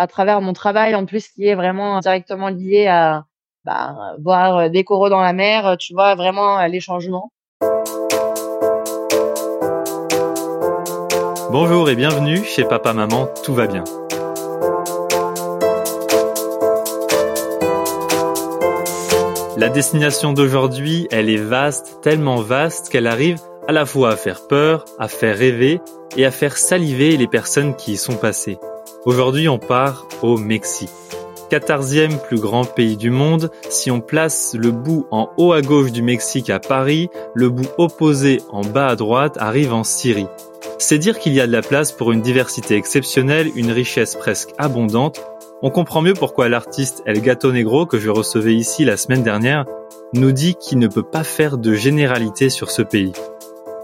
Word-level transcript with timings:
à 0.00 0.06
travers 0.06 0.40
mon 0.40 0.54
travail 0.54 0.94
en 0.94 1.04
plus 1.04 1.28
qui 1.28 1.46
est 1.46 1.54
vraiment 1.54 2.00
directement 2.00 2.48
lié 2.48 2.86
à 2.86 3.24
bah, 3.66 4.14
voir 4.18 4.70
des 4.70 4.82
coraux 4.82 5.10
dans 5.10 5.20
la 5.20 5.34
mer, 5.34 5.76
tu 5.78 5.92
vois 5.92 6.14
vraiment 6.14 6.64
les 6.66 6.80
changements. 6.80 7.30
Bonjour 11.50 11.90
et 11.90 11.96
bienvenue 11.96 12.42
chez 12.44 12.64
Papa 12.64 12.94
Maman, 12.94 13.28
tout 13.44 13.52
va 13.52 13.66
bien. 13.66 13.84
La 19.58 19.68
destination 19.68 20.32
d'aujourd'hui, 20.32 21.08
elle 21.10 21.28
est 21.28 21.36
vaste, 21.36 22.00
tellement 22.00 22.36
vaste 22.36 22.88
qu'elle 22.88 23.06
arrive 23.06 23.38
à 23.68 23.72
la 23.72 23.84
fois 23.84 24.12
à 24.12 24.16
faire 24.16 24.46
peur, 24.48 24.86
à 24.98 25.08
faire 25.08 25.36
rêver 25.36 25.82
et 26.16 26.24
à 26.24 26.30
faire 26.30 26.56
saliver 26.56 27.18
les 27.18 27.28
personnes 27.28 27.76
qui 27.76 27.92
y 27.92 27.96
sont 27.98 28.16
passées. 28.16 28.58
Aujourd'hui, 29.06 29.48
on 29.48 29.58
part 29.58 30.06
au 30.20 30.36
Mexique. 30.36 30.90
14e 31.50 32.20
plus 32.20 32.38
grand 32.38 32.64
pays 32.64 32.98
du 32.98 33.10
monde, 33.10 33.50
si 33.70 33.90
on 33.90 34.02
place 34.02 34.54
le 34.54 34.72
bout 34.72 35.06
en 35.10 35.30
haut 35.38 35.52
à 35.52 35.62
gauche 35.62 35.90
du 35.90 36.02
Mexique 36.02 36.50
à 36.50 36.60
Paris, 36.60 37.08
le 37.34 37.48
bout 37.48 37.68
opposé 37.78 38.42
en 38.50 38.60
bas 38.60 38.88
à 38.88 38.96
droite 38.96 39.38
arrive 39.38 39.72
en 39.72 39.84
Syrie. 39.84 40.26
C'est 40.78 40.98
dire 40.98 41.18
qu'il 41.18 41.32
y 41.32 41.40
a 41.40 41.46
de 41.46 41.52
la 41.52 41.62
place 41.62 41.92
pour 41.92 42.12
une 42.12 42.20
diversité 42.20 42.76
exceptionnelle, 42.76 43.50
une 43.56 43.72
richesse 43.72 44.16
presque 44.16 44.50
abondante. 44.58 45.24
On 45.62 45.70
comprend 45.70 46.02
mieux 46.02 46.14
pourquoi 46.14 46.50
l'artiste 46.50 47.02
El 47.06 47.22
Gato 47.22 47.52
Negro, 47.52 47.86
que 47.86 47.98
je 47.98 48.10
recevais 48.10 48.54
ici 48.54 48.84
la 48.84 48.98
semaine 48.98 49.22
dernière, 49.22 49.64
nous 50.12 50.32
dit 50.32 50.56
qu'il 50.56 50.78
ne 50.78 50.88
peut 50.88 51.02
pas 51.02 51.24
faire 51.24 51.56
de 51.56 51.72
généralité 51.72 52.50
sur 52.50 52.70
ce 52.70 52.82
pays. 52.82 53.14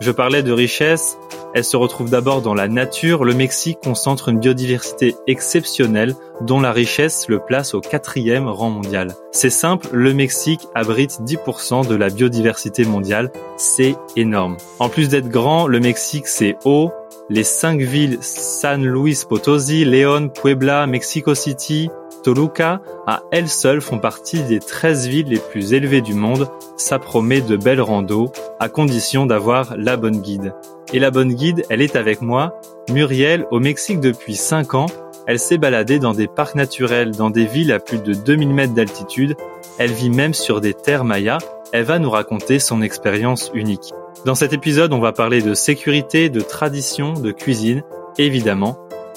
Je 0.00 0.10
parlais 0.10 0.42
de 0.42 0.52
richesse, 0.52 1.16
elle 1.54 1.64
se 1.64 1.76
retrouve 1.76 2.10
d'abord 2.10 2.42
dans 2.42 2.54
la 2.54 2.68
nature. 2.68 3.24
Le 3.24 3.34
Mexique 3.34 3.78
concentre 3.82 4.28
une 4.28 4.38
biodiversité 4.38 5.16
exceptionnelle 5.26 6.14
dont 6.40 6.60
la 6.60 6.72
richesse 6.72 7.28
le 7.28 7.38
place 7.38 7.74
au 7.74 7.80
quatrième 7.80 8.48
rang 8.48 8.70
mondial. 8.70 9.14
C'est 9.32 9.50
simple, 9.50 9.88
le 9.92 10.12
Mexique 10.12 10.66
abrite 10.74 11.20
10% 11.22 11.86
de 11.86 11.94
la 11.94 12.10
biodiversité 12.10 12.84
mondiale. 12.84 13.30
C'est 13.56 13.96
énorme. 14.16 14.56
En 14.78 14.88
plus 14.88 15.08
d'être 15.08 15.28
grand, 15.28 15.66
le 15.66 15.80
Mexique 15.80 16.26
c'est 16.26 16.56
haut. 16.64 16.92
Les 17.28 17.44
cinq 17.44 17.80
villes 17.80 18.18
San 18.20 18.84
Luis 18.84 19.24
Potosí, 19.28 19.84
León, 19.84 20.30
Puebla, 20.30 20.86
Mexico 20.86 21.34
City, 21.34 21.90
Toluca, 22.26 22.80
à 23.06 23.22
elles 23.30 23.48
seules 23.48 23.80
font 23.80 24.00
partie 24.00 24.42
des 24.42 24.58
13 24.58 25.06
villes 25.06 25.28
les 25.28 25.38
plus 25.38 25.74
élevées 25.74 26.00
du 26.00 26.12
monde. 26.12 26.48
Ça 26.76 26.98
promet 26.98 27.40
de 27.40 27.56
belles 27.56 27.80
randos, 27.80 28.32
à 28.58 28.68
condition 28.68 29.26
d'avoir 29.26 29.76
la 29.76 29.96
bonne 29.96 30.20
guide. 30.20 30.52
Et 30.92 30.98
la 30.98 31.12
bonne 31.12 31.34
guide, 31.34 31.64
elle 31.70 31.80
est 31.80 31.94
avec 31.94 32.22
moi. 32.22 32.58
Muriel, 32.90 33.46
au 33.52 33.60
Mexique 33.60 34.00
depuis 34.00 34.34
5 34.34 34.74
ans, 34.74 34.86
elle 35.28 35.38
s'est 35.38 35.56
baladée 35.56 36.00
dans 36.00 36.14
des 36.14 36.26
parcs 36.26 36.56
naturels, 36.56 37.12
dans 37.12 37.30
des 37.30 37.44
villes 37.46 37.70
à 37.70 37.78
plus 37.78 38.02
de 38.02 38.12
2000 38.12 38.48
mètres 38.48 38.74
d'altitude. 38.74 39.36
Elle 39.78 39.92
vit 39.92 40.10
même 40.10 40.34
sur 40.34 40.60
des 40.60 40.74
terres 40.74 41.04
mayas. 41.04 41.38
Elle 41.72 41.84
va 41.84 42.00
nous 42.00 42.10
raconter 42.10 42.58
son 42.58 42.82
expérience 42.82 43.52
unique. 43.54 43.92
Dans 44.24 44.34
cet 44.34 44.52
épisode, 44.52 44.92
on 44.92 44.98
va 44.98 45.12
parler 45.12 45.42
de 45.42 45.54
sécurité, 45.54 46.28
de 46.28 46.40
tradition, 46.40 47.12
de 47.12 47.30
cuisine, 47.30 47.84
évidemment, 48.18 48.76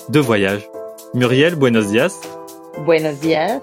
de 0.10 0.20
voyage. 0.20 0.70
Muriel, 1.16 1.56
buenos 1.56 1.88
dias. 1.88 2.39
Buenos 2.78 3.20
días. 3.20 3.60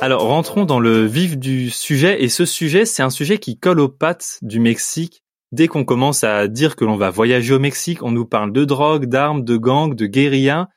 Alors 0.00 0.22
rentrons 0.22 0.64
dans 0.64 0.80
le 0.80 1.04
vif 1.04 1.38
du 1.38 1.70
sujet 1.70 2.22
et 2.22 2.28
ce 2.28 2.44
sujet 2.44 2.84
c'est 2.84 3.02
un 3.02 3.10
sujet 3.10 3.38
qui 3.38 3.58
colle 3.58 3.80
aux 3.80 3.88
pattes 3.88 4.38
du 4.42 4.60
Mexique. 4.60 5.22
Dès 5.52 5.68
qu'on 5.68 5.84
commence 5.84 6.24
à 6.24 6.48
dire 6.48 6.76
que 6.76 6.84
l'on 6.84 6.96
va 6.96 7.10
voyager 7.10 7.54
au 7.54 7.58
Mexique, 7.58 8.02
on 8.02 8.10
nous 8.10 8.24
parle 8.24 8.52
de 8.52 8.64
drogue, 8.64 9.06
d'armes, 9.06 9.44
de 9.44 9.56
gangs, 9.56 9.94
de 9.94 10.06
guérilla. 10.06 10.68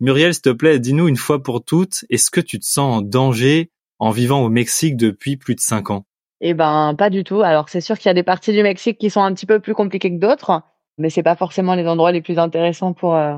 Muriel, 0.00 0.34
s'il 0.34 0.42
te 0.42 0.50
plaît, 0.50 0.78
dis-nous 0.78 1.08
une 1.08 1.16
fois 1.16 1.42
pour 1.42 1.64
toutes, 1.64 2.04
est-ce 2.10 2.30
que 2.30 2.40
tu 2.40 2.58
te 2.58 2.66
sens 2.66 2.98
en 2.98 3.02
danger 3.02 3.70
en 3.98 4.10
vivant 4.10 4.42
au 4.42 4.48
Mexique 4.48 4.96
depuis 4.96 5.36
plus 5.36 5.54
de 5.54 5.60
cinq 5.60 5.90
ans? 5.90 6.04
Eh 6.40 6.54
ben, 6.54 6.94
pas 6.98 7.08
du 7.08 7.24
tout. 7.24 7.42
Alors 7.42 7.68
c'est 7.68 7.80
sûr 7.80 7.96
qu'il 7.96 8.06
y 8.06 8.10
a 8.10 8.14
des 8.14 8.22
parties 8.22 8.52
du 8.52 8.62
Mexique 8.62 8.98
qui 8.98 9.10
sont 9.10 9.22
un 9.22 9.32
petit 9.32 9.46
peu 9.46 9.60
plus 9.60 9.74
compliquées 9.74 10.10
que 10.10 10.20
d'autres, 10.20 10.62
mais 10.98 11.08
c'est 11.08 11.22
pas 11.22 11.36
forcément 11.36 11.74
les 11.74 11.86
endroits 11.86 12.12
les 12.12 12.20
plus 12.20 12.38
intéressants 12.38 12.92
pour 12.92 13.14
euh, 13.14 13.36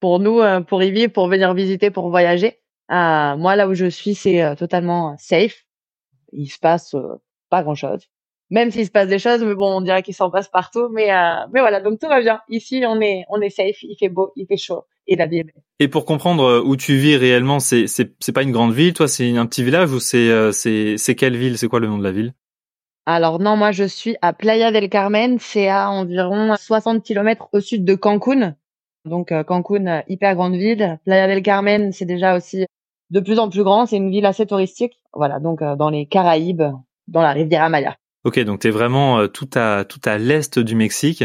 pour 0.00 0.20
nous, 0.20 0.40
euh, 0.40 0.60
pour 0.60 0.82
y 0.82 0.90
vivre, 0.90 1.12
pour 1.12 1.28
venir 1.28 1.52
visiter, 1.54 1.90
pour 1.90 2.08
voyager. 2.10 2.58
Euh, 2.90 3.36
moi, 3.36 3.56
là 3.56 3.68
où 3.68 3.74
je 3.74 3.86
suis, 3.86 4.14
c'est 4.14 4.42
euh, 4.42 4.54
totalement 4.54 5.16
safe. 5.18 5.64
Il 6.32 6.48
se 6.48 6.58
passe 6.58 6.94
euh, 6.94 7.20
pas 7.50 7.62
grand-chose. 7.62 8.06
Même 8.50 8.70
s'il 8.70 8.86
se 8.86 8.90
passe 8.90 9.08
des 9.08 9.18
choses, 9.18 9.42
mais 9.42 9.54
bon, 9.54 9.76
on 9.76 9.80
dirait 9.82 10.02
qu'il 10.02 10.14
s'en 10.14 10.30
passe 10.30 10.48
partout. 10.48 10.88
Mais 10.90 11.08
mais 11.52 11.60
voilà, 11.60 11.82
donc 11.82 12.00
tout 12.00 12.08
va 12.08 12.20
bien. 12.22 12.40
Ici, 12.48 12.82
on 12.86 12.98
est 13.02 13.24
on 13.28 13.42
est 13.42 13.50
safe. 13.50 13.82
Il 13.82 13.94
fait 13.98 14.08
beau, 14.08 14.32
il 14.36 14.46
fait 14.46 14.56
chaud 14.56 14.86
et 15.06 15.16
la 15.16 15.26
vie 15.26 15.40
est 15.40 15.44
belle. 15.44 15.62
Et 15.80 15.88
pour 15.88 16.06
comprendre 16.06 16.62
où 16.64 16.74
tu 16.74 16.96
vis 16.96 17.16
réellement, 17.16 17.60
c'est 17.60 17.86
c'est 17.86 18.14
c'est 18.20 18.32
pas 18.32 18.42
une 18.42 18.52
grande 18.52 18.72
ville, 18.72 18.94
toi, 18.94 19.06
c'est 19.06 19.36
un 19.36 19.44
petit 19.44 19.62
village 19.62 19.92
ou 19.92 20.00
c'est 20.00 20.50
c'est 20.52 20.96
c'est 20.96 21.14
quelle 21.14 21.36
ville? 21.36 21.58
C'est 21.58 21.68
quoi 21.68 21.78
le 21.78 21.88
nom 21.88 21.98
de 21.98 22.04
la 22.04 22.12
ville? 22.12 22.32
Alors 23.04 23.38
non, 23.38 23.54
moi 23.54 23.70
je 23.70 23.84
suis 23.84 24.16
à 24.22 24.32
Playa 24.32 24.72
del 24.72 24.88
Carmen, 24.88 25.38
c'est 25.38 25.68
à 25.68 25.90
environ 25.90 26.56
60 26.56 27.04
km 27.04 27.50
au 27.52 27.60
sud 27.60 27.84
de 27.84 27.94
Cancun. 27.96 28.56
Donc 29.04 29.30
Cancun, 29.44 30.04
hyper 30.08 30.34
grande 30.36 30.54
ville. 30.54 30.98
Playa 31.04 31.26
del 31.26 31.42
Carmen, 31.42 31.92
c'est 31.92 32.06
déjà 32.06 32.34
aussi 32.34 32.64
de 33.10 33.20
plus 33.20 33.38
en 33.38 33.48
plus 33.48 33.62
grand. 33.62 33.86
C'est 33.86 33.96
une 33.96 34.10
ville 34.10 34.26
assez 34.26 34.46
touristique. 34.46 34.98
Voilà, 35.12 35.40
donc 35.40 35.62
euh, 35.62 35.76
dans 35.76 35.90
les 35.90 36.06
Caraïbes, 36.06 36.62
dans 37.06 37.22
la 37.22 37.32
Riviera 37.32 37.68
Maya. 37.68 37.96
Ok, 38.24 38.38
donc 38.40 38.60
tu 38.60 38.68
es 38.68 38.70
vraiment 38.70 39.20
euh, 39.20 39.26
tout 39.26 39.48
à 39.54 39.84
tout 39.84 40.00
à 40.04 40.18
l'est 40.18 40.58
du 40.58 40.74
Mexique. 40.74 41.24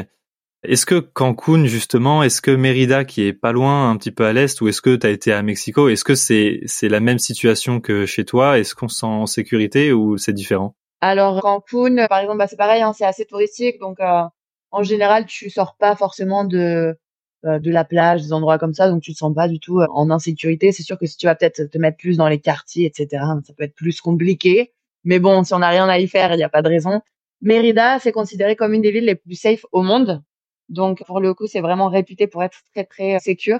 Est-ce 0.64 0.86
que 0.86 1.00
Cancun 1.00 1.66
justement, 1.66 2.24
est-ce 2.24 2.42
que 2.42 2.52
Mérida 2.52 3.04
qui 3.04 3.24
est 3.24 3.34
pas 3.34 3.52
loin, 3.52 3.90
un 3.90 3.98
petit 3.98 4.12
peu 4.12 4.26
à 4.26 4.32
l'est, 4.32 4.62
ou 4.62 4.70
est-ce 4.70 4.82
que 4.82 4.96
tu 4.96 5.06
as 5.06 5.10
été 5.10 5.34
à 5.34 5.42
Mexico 5.42 5.90
Est-ce 5.90 6.06
que 6.06 6.16
c'est 6.16 6.62
c'est 6.66 6.88
la 6.88 7.02
même 7.02 7.20
situation 7.20 7.82
que 7.82 8.06
chez 8.06 8.24
toi? 8.24 8.58
Est-ce 8.58 8.74
qu'on 8.74 8.88
se 8.88 9.00
sent 9.00 9.06
en 9.06 9.26
sécurité 9.26 9.92
ou 9.92 10.18
c'est 10.18 10.32
différent? 10.32 10.76
Alors 11.02 11.42
Cancun, 11.42 12.08
par 12.08 12.20
exemple, 12.20 12.38
bah, 12.38 12.48
c'est 12.48 12.56
pareil, 12.56 12.82
hein, 12.82 12.94
c'est 12.94 13.04
assez 13.04 13.26
touristique, 13.26 13.78
donc 13.80 14.00
euh, 14.00 14.24
en 14.72 14.84
général 14.84 15.26
tu 15.26 15.50
sors 15.50 15.76
pas 15.76 15.98
forcément 15.98 16.46
de 16.46 16.96
de 17.44 17.72
la 17.72 17.84
plage, 17.84 18.22
des 18.22 18.34
endroits 18.34 18.58
comme 18.58 18.74
ça, 18.74 18.90
donc 18.90 19.02
tu 19.02 19.12
te 19.14 19.18
sens 19.18 19.34
pas 19.34 19.48
du 19.48 19.59
tout 19.59 19.80
euh, 19.80 19.88
en 19.92 20.09
insécurité. 20.09 20.72
C'est 20.72 20.84
sûr 20.84 20.98
que 20.98 21.06
si 21.06 21.18
tu 21.18 21.26
vas 21.26 21.36
peut-être 21.36 21.66
te 21.66 21.78
mettre 21.78 21.98
plus 21.98 22.18
dans 22.18 22.28
les 22.30 22.40
quartiers, 22.40 22.86
etc., 22.86 23.24
ça 23.44 23.54
peut 23.54 23.64
être 23.64 23.76
plus 23.76 24.00
compliqué. 24.02 24.72
Mais 25.04 25.20
bon, 25.20 25.44
si 25.44 25.54
on 25.54 25.59
n'a 25.59 25.70
rien 25.70 25.90
à 25.90 26.00
y 26.00 26.08
faire, 26.08 26.34
il 26.34 26.38
n'y 26.38 26.44
a 26.44 26.50
pas 26.50 26.62
de 26.62 26.70
raison. 26.70 27.02
Mérida, 27.42 28.00
c'est 28.00 28.14
considéré 28.14 28.56
comme 28.56 28.74
une 28.74 28.81
des 28.81 28.92
villes 28.92 29.06
les 29.06 29.16
plus 29.16 29.36
safe 29.36 29.66
au 29.74 29.81
monde. 29.81 30.24
Donc, 30.70 31.04
pour 31.06 31.20
le 31.20 31.34
coup, 31.34 31.48
c'est 31.48 31.59
vraiment 31.59 31.90
réputé 31.90 32.28
pour 32.28 32.44
être 32.44 32.59
très, 32.74 32.86
très 32.86 33.20
sécure. 33.20 33.60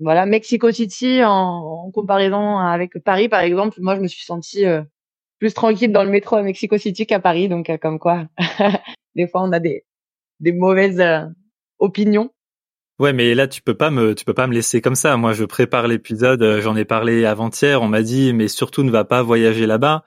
Voilà, 0.00 0.24
Mexico 0.24 0.70
City, 0.72 1.22
en, 1.22 1.90
comparaison 1.92 2.58
avec 2.58 2.98
Paris, 3.04 3.28
par 3.28 3.40
exemple, 3.40 3.78
moi, 3.82 3.96
je 3.96 4.00
me 4.00 4.08
suis 4.08 4.24
sentie 4.24 4.64
euh, 4.64 4.82
plus 5.38 5.52
tranquille 5.52 5.92
dans 5.92 6.04
le 6.04 6.10
métro 6.10 6.36
à 6.36 6.42
Mexico 6.42 6.78
City 6.78 7.06
qu'à 7.06 7.20
Paris. 7.20 7.48
Donc, 7.50 7.70
comme 7.82 7.98
quoi, 7.98 8.26
des 9.14 9.26
fois, 9.28 9.42
on 9.42 9.52
a 9.52 9.60
des, 9.60 9.84
des 10.40 10.52
mauvaises 10.52 11.02
opinions. 11.78 12.30
Ouais, 13.00 13.14
mais 13.14 13.34
là 13.34 13.48
tu 13.48 13.62
peux 13.62 13.74
pas 13.74 13.88
me 13.90 14.14
tu 14.14 14.26
peux 14.26 14.34
pas 14.34 14.46
me 14.46 14.52
laisser 14.52 14.82
comme 14.82 14.94
ça. 14.94 15.16
Moi, 15.16 15.32
je 15.32 15.46
prépare 15.46 15.88
l'épisode, 15.88 16.42
euh, 16.42 16.60
j'en 16.60 16.76
ai 16.76 16.84
parlé 16.84 17.24
avant-hier, 17.24 17.80
on 17.80 17.88
m'a 17.88 18.02
dit 18.02 18.34
mais 18.34 18.46
surtout 18.46 18.82
ne 18.82 18.90
va 18.90 19.06
pas 19.06 19.22
voyager 19.22 19.64
là-bas. 19.64 20.04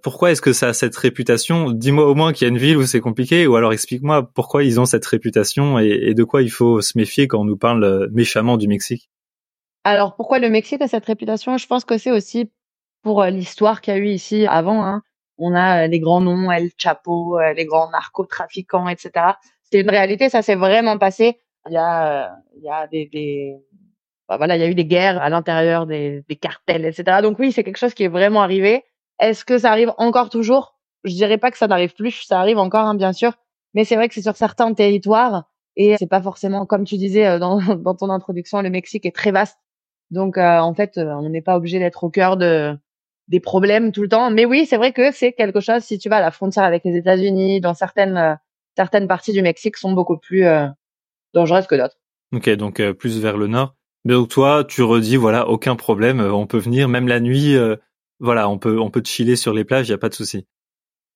Pourquoi 0.00 0.30
est-ce 0.30 0.40
que 0.40 0.52
ça 0.52 0.68
a 0.68 0.72
cette 0.72 0.96
réputation? 0.96 1.72
Dis-moi 1.72 2.06
au 2.06 2.14
moins 2.14 2.32
qu'il 2.32 2.46
y 2.46 2.48
a 2.48 2.52
une 2.52 2.58
ville 2.58 2.76
où 2.76 2.86
c'est 2.86 3.00
compliqué 3.00 3.48
ou 3.48 3.56
alors 3.56 3.72
explique-moi 3.72 4.30
pourquoi 4.32 4.62
ils 4.62 4.78
ont 4.78 4.84
cette 4.84 5.04
réputation 5.06 5.80
et, 5.80 6.14
de 6.14 6.22
quoi 6.22 6.40
il 6.40 6.50
faut 6.50 6.80
se 6.80 6.96
méfier 6.96 7.26
quand 7.26 7.40
on 7.40 7.44
nous 7.44 7.56
parle 7.56 7.82
euh, 7.82 8.06
méchamment 8.12 8.56
du 8.56 8.68
Mexique. 8.68 9.10
Alors 9.82 10.14
pourquoi 10.14 10.38
le 10.38 10.48
Mexique 10.48 10.82
a 10.82 10.86
cette 10.86 11.06
réputation? 11.06 11.58
Je 11.58 11.66
pense 11.66 11.84
que 11.84 11.98
c'est 11.98 12.12
aussi 12.12 12.52
pour 13.02 13.22
euh, 13.22 13.30
l'histoire 13.30 13.80
qu'il 13.80 13.92
y 13.92 13.96
a 13.96 13.98
eu 13.98 14.10
ici 14.10 14.46
avant. 14.46 14.84
Hein. 14.84 15.02
On 15.38 15.52
a 15.52 15.88
les 15.88 15.98
grands 15.98 16.20
noms, 16.20 16.52
El 16.52 16.70
Chapo, 16.78 17.40
les 17.56 17.64
grands 17.64 17.90
narcotrafiquants, 17.90 18.88
etc. 18.88 19.10
C'est 19.64 19.80
une 19.80 19.90
réalité, 19.90 20.28
ça 20.28 20.42
s'est 20.42 20.54
vraiment 20.54 20.96
passé 20.96 21.40
il 21.68 21.74
y 21.74 21.76
a, 21.76 22.36
il 22.56 22.62
y 22.62 22.68
a 22.68 22.86
des, 22.86 23.06
des 23.06 23.56
bah, 24.28 24.36
voilà, 24.36 24.56
il 24.56 24.60
y 24.60 24.64
a 24.64 24.68
eu 24.68 24.74
des 24.74 24.84
guerres 24.84 25.20
à 25.22 25.28
l'intérieur 25.28 25.86
des, 25.86 26.24
des 26.28 26.36
cartels, 26.36 26.84
etc. 26.84 27.22
Donc 27.22 27.38
oui, 27.38 27.52
c'est 27.52 27.64
quelque 27.64 27.78
chose 27.78 27.94
qui 27.94 28.04
est 28.04 28.08
vraiment 28.08 28.42
arrivé. 28.42 28.84
Est-ce 29.20 29.44
que 29.44 29.58
ça 29.58 29.70
arrive 29.70 29.92
encore 29.98 30.30
toujours? 30.30 30.76
Je 31.04 31.14
dirais 31.14 31.38
pas 31.38 31.50
que 31.50 31.58
ça 31.58 31.68
n'arrive 31.68 31.94
plus, 31.94 32.24
ça 32.26 32.40
arrive 32.40 32.58
encore, 32.58 32.86
hein, 32.86 32.94
bien 32.94 33.12
sûr. 33.12 33.34
Mais 33.74 33.84
c'est 33.84 33.96
vrai 33.96 34.08
que 34.08 34.14
c'est 34.14 34.22
sur 34.22 34.36
certains 34.36 34.72
territoires 34.74 35.44
et 35.76 35.96
c'est 35.98 36.08
pas 36.08 36.22
forcément, 36.22 36.66
comme 36.66 36.84
tu 36.84 36.96
disais 36.96 37.26
euh, 37.26 37.38
dans, 37.38 37.60
dans 37.76 37.94
ton 37.94 38.10
introduction, 38.10 38.62
le 38.62 38.70
Mexique 38.70 39.06
est 39.06 39.14
très 39.14 39.30
vaste. 39.30 39.58
Donc 40.10 40.38
euh, 40.38 40.58
en 40.58 40.74
fait, 40.74 40.98
euh, 40.98 41.12
on 41.14 41.28
n'est 41.28 41.42
pas 41.42 41.56
obligé 41.56 41.78
d'être 41.78 42.04
au 42.04 42.10
cœur 42.10 42.36
de 42.36 42.76
des 43.28 43.40
problèmes 43.40 43.92
tout 43.92 44.02
le 44.02 44.08
temps. 44.08 44.30
Mais 44.30 44.44
oui, 44.44 44.66
c'est 44.66 44.76
vrai 44.76 44.92
que 44.92 45.12
c'est 45.12 45.32
quelque 45.32 45.60
chose. 45.60 45.82
Si 45.82 45.98
tu 45.98 46.08
vas 46.08 46.18
à 46.18 46.20
la 46.20 46.30
frontière 46.30 46.64
avec 46.64 46.84
les 46.84 46.96
États-Unis, 46.96 47.60
dans 47.60 47.74
certaines 47.74 48.38
certaines 48.76 49.08
parties 49.08 49.32
du 49.32 49.42
Mexique 49.42 49.76
sont 49.76 49.92
beaucoup 49.92 50.18
plus 50.18 50.44
dangereuse 51.36 51.66
que 51.66 51.74
d'autres. 51.76 51.96
Ok, 52.34 52.48
donc 52.50 52.80
euh, 52.80 52.92
plus 52.92 53.20
vers 53.20 53.36
le 53.36 53.46
nord. 53.46 53.76
Mais 54.04 54.14
donc 54.14 54.28
toi, 54.28 54.64
tu 54.64 54.82
redis 54.82 55.16
voilà, 55.16 55.48
aucun 55.48 55.76
problème, 55.76 56.20
euh, 56.20 56.32
on 56.32 56.46
peut 56.46 56.58
venir 56.58 56.88
même 56.88 57.08
la 57.08 57.20
nuit. 57.20 57.56
Euh, 57.56 57.76
voilà, 58.18 58.48
on 58.48 58.58
peut 58.58 58.78
on 58.80 58.90
peut 58.90 59.02
chiller 59.04 59.36
sur 59.36 59.52
les 59.52 59.64
plages, 59.64 59.88
il 59.88 59.90
y 59.90 59.94
a 59.94 59.98
pas 59.98 60.08
de 60.08 60.14
souci. 60.14 60.46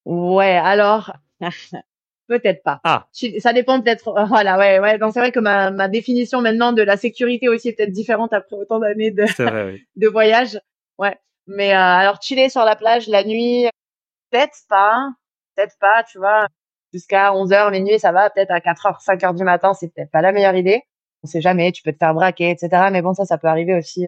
Ouais, 0.04 0.56
alors 0.56 1.12
peut-être 2.28 2.62
pas. 2.62 2.80
Ah. 2.84 3.06
Ça 3.38 3.52
dépend 3.52 3.80
peut-être. 3.80 4.12
Voilà, 4.28 4.58
ouais, 4.58 4.78
ouais. 4.78 4.98
Donc 4.98 5.12
c'est 5.12 5.20
vrai 5.20 5.32
que 5.32 5.40
ma, 5.40 5.70
ma 5.70 5.88
définition 5.88 6.40
maintenant 6.40 6.72
de 6.72 6.82
la 6.82 6.96
sécurité 6.96 7.48
aussi 7.48 7.68
est 7.68 7.72
peut-être 7.72 7.92
différente 7.92 8.32
après 8.32 8.56
autant 8.56 8.78
d'années 8.78 9.10
de, 9.10 9.24
vrai, 9.42 9.72
oui. 9.72 9.86
de 9.96 10.08
voyage. 10.08 10.60
Ouais. 10.98 11.18
Mais 11.46 11.72
euh, 11.72 11.78
alors 11.78 12.22
chiller 12.22 12.48
sur 12.48 12.64
la 12.64 12.76
plage 12.76 13.08
la 13.08 13.24
nuit, 13.24 13.66
peut-être 14.30 14.58
pas, 14.68 15.10
peut-être 15.54 15.76
pas, 15.80 16.04
tu 16.04 16.18
vois. 16.18 16.46
Jusqu'à 16.92 17.32
11h, 17.32 17.70
minuit, 17.70 17.98
ça 17.98 18.12
va. 18.12 18.30
Peut-être 18.30 18.50
à 18.50 18.58
4h, 18.58 19.04
5h 19.04 19.36
du 19.36 19.44
matin, 19.44 19.74
c'est 19.74 19.92
peut-être 19.92 20.10
pas 20.10 20.22
la 20.22 20.32
meilleure 20.32 20.56
idée. 20.56 20.82
On 21.22 21.26
sait 21.26 21.40
jamais, 21.40 21.70
tu 21.72 21.82
peux 21.82 21.92
te 21.92 21.98
faire 21.98 22.14
braquer, 22.14 22.50
etc. 22.50 22.88
Mais 22.90 23.02
bon, 23.02 23.14
ça, 23.14 23.24
ça 23.24 23.38
peut 23.38 23.48
arriver 23.48 23.74
aussi. 23.74 24.06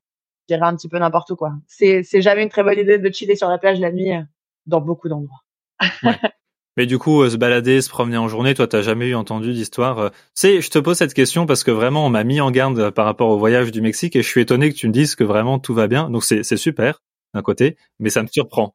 Je 0.48 0.54
dirais 0.54 0.66
un 0.66 0.74
petit 0.74 0.88
peu 0.88 0.98
n'importe 0.98 1.34
quoi. 1.34 1.52
C'est, 1.66 2.02
c'est 2.02 2.22
jamais 2.22 2.42
une 2.42 2.48
très 2.48 2.62
bonne 2.62 2.78
idée 2.78 2.98
de 2.98 3.12
chiller 3.12 3.36
sur 3.36 3.48
la 3.48 3.58
plage 3.58 3.78
la 3.78 3.92
nuit 3.92 4.12
euh, 4.12 4.22
dans 4.66 4.80
beaucoup 4.80 5.08
d'endroits. 5.08 5.42
Mais 6.76 6.86
du 6.86 6.98
coup, 6.98 7.22
euh, 7.22 7.30
se 7.30 7.36
balader, 7.36 7.82
se 7.82 7.90
promener 7.90 8.16
en 8.16 8.28
journée, 8.28 8.54
toi, 8.54 8.66
t'as 8.66 8.80
jamais 8.80 9.08
eu 9.08 9.14
entendu 9.14 9.52
d'histoire. 9.52 9.98
Euh, 9.98 10.08
c'est, 10.34 10.62
je 10.62 10.70
te 10.70 10.78
pose 10.78 10.96
cette 10.96 11.12
question 11.12 11.44
parce 11.44 11.64
que 11.64 11.70
vraiment, 11.70 12.06
on 12.06 12.10
m'a 12.10 12.24
mis 12.24 12.40
en 12.40 12.50
garde 12.50 12.90
par 12.90 13.04
rapport 13.04 13.28
au 13.28 13.38
voyage 13.38 13.70
du 13.70 13.82
Mexique 13.82 14.16
et 14.16 14.22
je 14.22 14.28
suis 14.28 14.40
étonné 14.40 14.70
que 14.70 14.76
tu 14.76 14.88
me 14.88 14.92
dises 14.92 15.14
que 15.14 15.24
vraiment 15.24 15.58
tout 15.58 15.74
va 15.74 15.86
bien. 15.86 16.08
Donc 16.08 16.24
c'est, 16.24 16.42
c'est 16.42 16.56
super 16.56 17.02
d'un 17.34 17.42
côté, 17.42 17.76
mais 17.98 18.10
ça 18.10 18.22
me 18.22 18.28
surprend. 18.28 18.74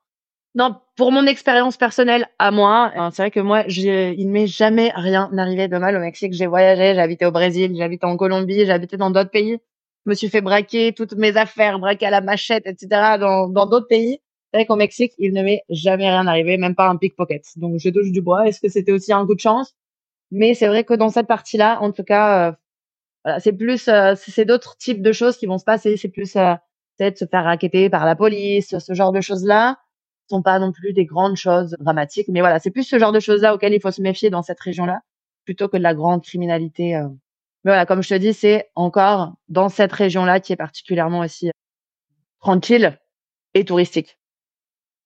Non, 0.56 0.76
pour 0.96 1.12
mon 1.12 1.26
expérience 1.28 1.78
personnelle 1.78 2.28
à 2.40 2.50
moi, 2.52 2.92
euh, 2.98 3.10
c'est 3.12 3.22
vrai 3.24 3.32
que 3.32 3.40
moi, 3.40 3.64
il 3.68 4.30
m'est 4.30 4.48
jamais 4.48 4.92
rien 4.96 5.30
arrivé 5.38 5.68
de 5.68 5.78
mal 5.78 5.96
au 5.96 6.00
Mexique. 6.00 6.34
J'ai 6.34 6.48
voyagé, 6.48 6.96
j'ai 6.96 7.02
habité 7.02 7.26
au 7.26 7.32
Brésil, 7.32 7.74
j'ai 7.76 7.84
habité 7.84 8.06
en 8.08 8.18
Colombie, 8.18 8.66
j'ai 8.66 8.72
habité 8.72 8.98
dans 8.98 9.12
d'autres 9.12 9.30
pays. 9.30 9.60
Je 10.06 10.10
me 10.10 10.16
suis 10.16 10.30
fait 10.30 10.42
braquer 10.42 10.94
toutes 10.94 11.14
mes 11.14 11.38
affaires, 11.38 11.78
braquer 11.80 12.08
à 12.08 12.10
la 12.12 12.22
machette, 12.22 12.66
etc. 12.66 13.18
dans 13.20 13.48
dans 13.50 13.66
d'autres 13.68 13.88
pays. 13.88 14.20
C'est 14.52 14.60
vrai 14.60 14.66
qu'au 14.66 14.76
Mexique, 14.78 15.14
il 15.20 15.34
ne 15.34 15.44
m'est 15.44 15.62
jamais 15.70 16.10
rien 16.10 16.26
arrivé, 16.26 16.58
même 16.58 16.74
pas 16.76 16.88
un 16.88 16.96
pickpocket. 16.98 17.44
Donc 17.58 17.78
je 17.80 17.90
touche 17.90 18.12
du 18.12 18.22
bois. 18.22 18.48
Est-ce 18.48 18.62
que 18.62 18.70
c'était 18.70 18.92
aussi 18.94 19.14
un 19.14 19.26
coup 19.26 19.36
de 19.36 19.40
chance? 19.42 19.76
Mais 20.32 20.54
c'est 20.56 20.68
vrai 20.68 20.84
que 20.86 20.94
dans 20.96 21.10
cette 21.10 21.28
partie-là, 21.28 21.80
en 21.82 21.92
tout 21.92 22.04
cas, 22.04 22.50
euh, 22.52 22.54
voilà, 23.26 23.40
c'est 23.40 23.54
plus, 23.54 23.88
euh, 23.90 24.16
c'est 24.18 24.46
d'autres 24.46 24.78
types 24.78 25.02
de 25.02 25.12
choses 25.12 25.38
qui 25.38 25.46
vont 25.48 25.58
se 25.58 25.66
passer. 25.66 25.98
C'est 25.98 26.10
plus 26.10 26.36
euh, 26.38 26.56
peut-être 26.98 27.18
se 27.20 27.26
faire 27.26 27.44
raqueter 27.46 27.90
par 27.90 28.06
la 28.06 28.16
police, 28.16 28.78
ce 28.80 28.94
genre 28.94 29.12
de 29.12 29.22
choses-là 29.22 29.78
sont 30.30 30.42
pas 30.42 30.60
non 30.60 30.72
plus 30.72 30.94
des 30.94 31.06
grandes 31.06 31.36
choses 31.36 31.76
dramatiques. 31.80 32.28
Mais 32.30 32.40
voilà, 32.40 32.60
c'est 32.60 32.72
plus 32.72 32.84
ce 32.84 33.00
genre 33.00 33.12
de 33.12 33.20
choses-là 33.20 33.54
auxquelles 33.56 33.74
il 33.74 33.82
faut 33.82 33.92
se 33.92 34.02
méfier 34.02 34.30
dans 34.30 34.44
cette 34.44 34.60
région-là, 34.60 35.02
plutôt 35.46 35.68
que 35.68 35.78
de 35.78 35.84
la 35.84 35.94
grande 35.94 36.24
criminalité. 36.24 36.96
Euh. 36.96 37.08
Mais 37.64 37.72
voilà, 37.72 37.86
comme 37.86 38.04
je 38.04 38.10
te 38.10 38.14
dis, 38.16 38.34
c'est 38.34 38.70
encore 38.76 39.34
dans 39.50 39.70
cette 39.70 39.92
région-là 39.92 40.40
qui 40.40 40.54
est 40.54 40.58
particulièrement 40.58 41.20
aussi 41.20 41.52
tranquille 42.40 42.98
et 43.54 43.66
touristique. 43.66 44.20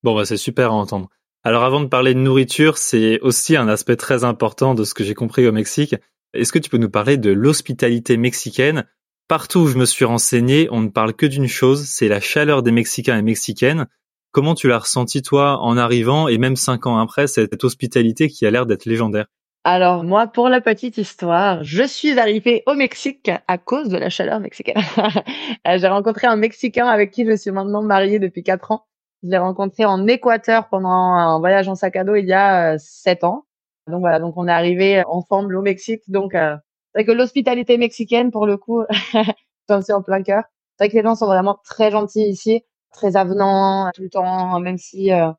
Bon, 0.04 0.16
bah, 0.16 0.26
c'est 0.26 0.38
super 0.38 0.72
à 0.72 0.76
entendre. 0.76 1.10
Alors, 1.44 1.64
avant 1.64 1.82
de 1.82 1.88
parler 1.88 2.14
de 2.14 2.20
nourriture, 2.20 2.78
c'est 2.78 3.20
aussi 3.22 3.56
un 3.56 3.68
aspect 3.68 3.96
très 3.96 4.24
important 4.24 4.76
de 4.76 4.84
ce 4.84 4.94
que 4.94 5.04
j'ai 5.04 5.16
compris 5.16 5.48
au 5.48 5.52
Mexique. 5.52 5.96
Est-ce 6.34 6.52
que 6.52 6.60
tu 6.60 6.70
peux 6.70 6.78
nous 6.78 6.90
parler 6.90 7.18
de 7.18 7.32
l'hospitalité 7.32 8.16
mexicaine? 8.16 8.86
Partout 9.28 9.60
où 9.60 9.68
je 9.68 9.78
me 9.78 9.86
suis 9.86 10.06
renseigné, 10.06 10.68
on 10.72 10.82
ne 10.82 10.90
parle 10.90 11.14
que 11.14 11.26
d'une 11.26 11.48
chose, 11.48 11.86
c'est 11.86 12.08
la 12.08 12.20
chaleur 12.20 12.64
des 12.64 12.72
Mexicains 12.72 13.18
et 13.18 13.22
Mexicaines. 13.22 13.88
Comment 14.32 14.56
tu 14.56 14.70
l'as 14.70 14.80
ressenti 14.80 15.22
toi 15.22 15.60
en 15.60 15.76
arrivant 15.76 16.30
et 16.30 16.38
même 16.38 16.56
cinq 16.56 16.88
ans 16.88 16.98
après 16.98 17.28
cette 17.28 17.62
hospitalité 17.66 18.30
qui 18.30 18.46
a 18.46 18.52
l'air 18.52 18.66
d'être 18.66 18.86
légendaire? 18.86 19.26
Alors 19.66 20.06
moi, 20.06 20.26
pour 20.26 20.48
la 20.48 20.62
petite 20.62 20.98
histoire, 20.98 21.64
je 21.66 21.84
suis 21.84 22.18
arrivée 22.18 22.64
au 22.66 22.74
Mexique 22.74 23.30
à 23.48 23.58
cause 23.58 23.90
de 23.90 23.98
la 23.98 24.10
chaleur 24.10 24.40
mexicaine. 24.40 24.82
J'ai 25.66 25.88
rencontré 25.88 26.28
un 26.28 26.38
Mexicain 26.38 26.88
avec 26.88 27.12
qui 27.12 27.26
je 27.26 27.36
suis 27.36 27.52
maintenant 27.52 27.84
mariée 27.84 28.20
depuis 28.20 28.42
quatre 28.42 28.72
ans. 28.72 28.86
Je 29.22 29.30
l'ai 29.30 29.38
rencontré 29.38 29.84
en 29.84 30.08
Équateur 30.08 30.70
pendant 30.70 30.90
un 30.90 31.38
voyage 31.40 31.68
en 31.68 31.76
sac 31.76 31.98
à 31.98 32.06
dos 32.06 32.16
il 32.16 32.26
y 32.26 32.34
a 32.34 32.74
euh, 32.74 32.78
sept 32.80 33.26
ans. 33.26 33.46
Donc 33.88 34.00
voilà, 34.00 34.20
donc 34.20 34.36
on 34.38 34.48
est 34.48 34.52
arrivé 34.52 35.04
ensemble 35.08 35.58
au 35.58 35.62
Mexique. 35.62 36.04
Donc 36.08 36.36
euh, 36.36 36.56
c'est 36.96 37.04
que 37.04 37.12
l'hospitalité 37.12 37.78
mexicaine, 37.78 38.32
pour 38.32 38.48
le 38.48 38.56
coup, 38.56 38.82
c'est 39.68 39.94
en 39.94 40.02
plein 40.02 40.24
cœur. 40.24 40.44
C'est 40.78 40.86
vrai 40.86 40.90
que 40.90 40.98
les 40.98 41.04
gens 41.04 41.16
sont 41.16 41.28
vraiment 41.28 41.60
très 41.66 41.92
gentils 41.92 42.28
ici, 42.28 42.64
très 42.92 43.16
avenants 43.16 43.92
tout 43.94 44.04
le 44.04 44.10
temps, 44.10 44.60
même 44.60 44.78
si 44.78 45.12
euh, 45.12 45.32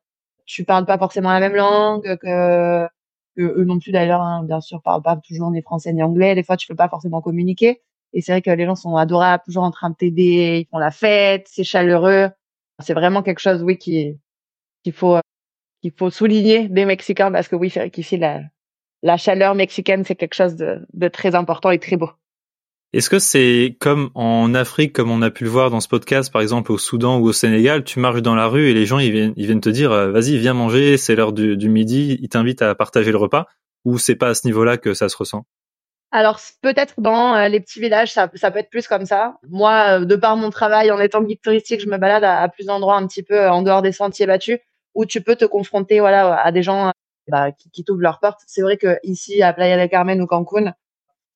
tu 0.46 0.64
parles 0.64 0.86
pas 0.86 0.98
forcément 0.98 1.32
la 1.32 1.40
même 1.40 1.54
langue, 1.54 2.02
que, 2.18 2.86
que 3.36 3.42
eux 3.42 3.64
non 3.64 3.78
plus 3.78 3.92
d'ailleurs, 3.92 4.20
hein, 4.22 4.44
bien 4.44 4.60
sûr, 4.60 4.82
parlent 4.82 5.02
pas 5.02 5.16
toujours 5.16 5.50
ni 5.50 5.62
français 5.62 5.92
ni 5.92 6.02
anglais. 6.02 6.34
Des 6.34 6.42
fois, 6.44 6.56
tu 6.56 6.66
peux 6.68 6.76
pas 6.76 6.88
forcément 6.88 7.20
communiquer. 7.22 7.82
Et 8.12 8.20
c'est 8.20 8.32
vrai 8.32 8.42
que 8.42 8.50
les 8.50 8.66
gens 8.66 8.74
sont 8.76 8.96
adorables, 8.96 9.42
toujours 9.44 9.64
en 9.64 9.70
train 9.70 9.90
de 9.90 9.96
t'aider, 9.96 10.60
ils 10.66 10.68
font 10.70 10.78
la 10.78 10.90
fête, 10.90 11.46
c'est 11.50 11.64
chaleureux. 11.64 12.28
C'est 12.80 12.94
vraiment 12.94 13.22
quelque 13.22 13.38
chose, 13.40 13.62
oui, 13.62 13.78
qui 13.78 14.18
qu'il 14.84 14.92
faut 14.94 15.18
qu'il 15.82 15.92
faut 15.92 16.10
souligner 16.10 16.68
des 16.68 16.84
Mexicains 16.86 17.32
parce 17.32 17.48
que 17.48 17.56
oui, 17.56 17.70
c'est 17.70 17.80
vrai 17.80 17.90
qu'ici 17.90 18.16
la 18.18 18.42
la 19.02 19.16
chaleur 19.16 19.54
mexicaine 19.54 20.04
c'est 20.04 20.16
quelque 20.16 20.34
chose 20.34 20.56
de, 20.56 20.86
de 20.94 21.08
très 21.08 21.34
important 21.34 21.70
et 21.70 21.78
très 21.78 21.96
beau. 21.96 22.10
Est-ce 22.92 23.08
que 23.08 23.18
c'est 23.18 23.78
comme 23.80 24.10
en 24.14 24.52
Afrique, 24.54 24.92
comme 24.92 25.10
on 25.10 25.22
a 25.22 25.30
pu 25.30 25.44
le 25.44 25.50
voir 25.50 25.70
dans 25.70 25.80
ce 25.80 25.88
podcast, 25.88 26.30
par 26.30 26.42
exemple 26.42 26.72
au 26.72 26.76
Soudan 26.76 27.18
ou 27.18 27.24
au 27.24 27.32
Sénégal, 27.32 27.84
tu 27.84 28.00
marches 28.00 28.20
dans 28.20 28.34
la 28.34 28.48
rue 28.48 28.68
et 28.68 28.74
les 28.74 28.84
gens 28.84 28.98
ils 28.98 29.10
viennent, 29.10 29.32
ils 29.36 29.46
viennent 29.46 29.62
te 29.62 29.70
dire 29.70 29.92
euh, 29.92 30.10
vas-y 30.10 30.36
viens 30.36 30.52
manger, 30.52 30.98
c'est 30.98 31.14
l'heure 31.14 31.32
du, 31.32 31.56
du 31.56 31.70
midi, 31.70 32.18
ils 32.20 32.28
t'invitent 32.28 32.60
à 32.60 32.74
partager 32.74 33.10
le 33.10 33.16
repas, 33.16 33.46
ou 33.86 33.96
c'est 33.96 34.14
pas 34.14 34.28
à 34.28 34.34
ce 34.34 34.46
niveau-là 34.46 34.76
que 34.76 34.92
ça 34.92 35.08
se 35.08 35.16
ressent? 35.16 35.46
Alors 36.10 36.38
peut-être 36.60 36.92
dans 36.98 37.34
euh, 37.34 37.48
les 37.48 37.60
petits 37.60 37.80
villages, 37.80 38.12
ça, 38.12 38.30
ça, 38.34 38.50
peut 38.50 38.58
être 38.58 38.68
plus 38.68 38.86
comme 38.86 39.06
ça. 39.06 39.38
Moi, 39.48 40.00
euh, 40.00 40.04
de 40.04 40.14
par 40.14 40.36
mon 40.36 40.50
travail 40.50 40.90
en 40.90 41.00
étant 41.00 41.22
guide 41.22 41.40
touristique, 41.40 41.80
je 41.80 41.88
me 41.88 41.96
balade 41.96 42.24
à, 42.24 42.46
plus 42.50 42.66
d'endroits 42.66 42.96
un 42.96 43.06
petit 43.06 43.22
peu 43.22 43.48
en 43.48 43.62
dehors 43.62 43.80
des 43.80 43.92
sentiers 43.92 44.26
battus 44.26 44.58
où 44.94 45.06
tu 45.06 45.22
peux 45.22 45.36
te 45.36 45.46
confronter 45.46 46.00
voilà 46.00 46.38
à 46.38 46.52
des 46.52 46.62
gens 46.62 46.92
bah, 47.28 47.52
qui, 47.52 47.70
qui 47.70 47.84
t'ouvrent 47.84 48.02
leurs 48.02 48.20
portes. 48.20 48.42
C'est 48.46 48.60
vrai 48.60 48.76
que 48.76 48.98
ici 49.02 49.42
à 49.42 49.54
Playa 49.54 49.78
del 49.78 49.88
Carmen 49.88 50.20
ou 50.20 50.26
Cancun, 50.26 50.74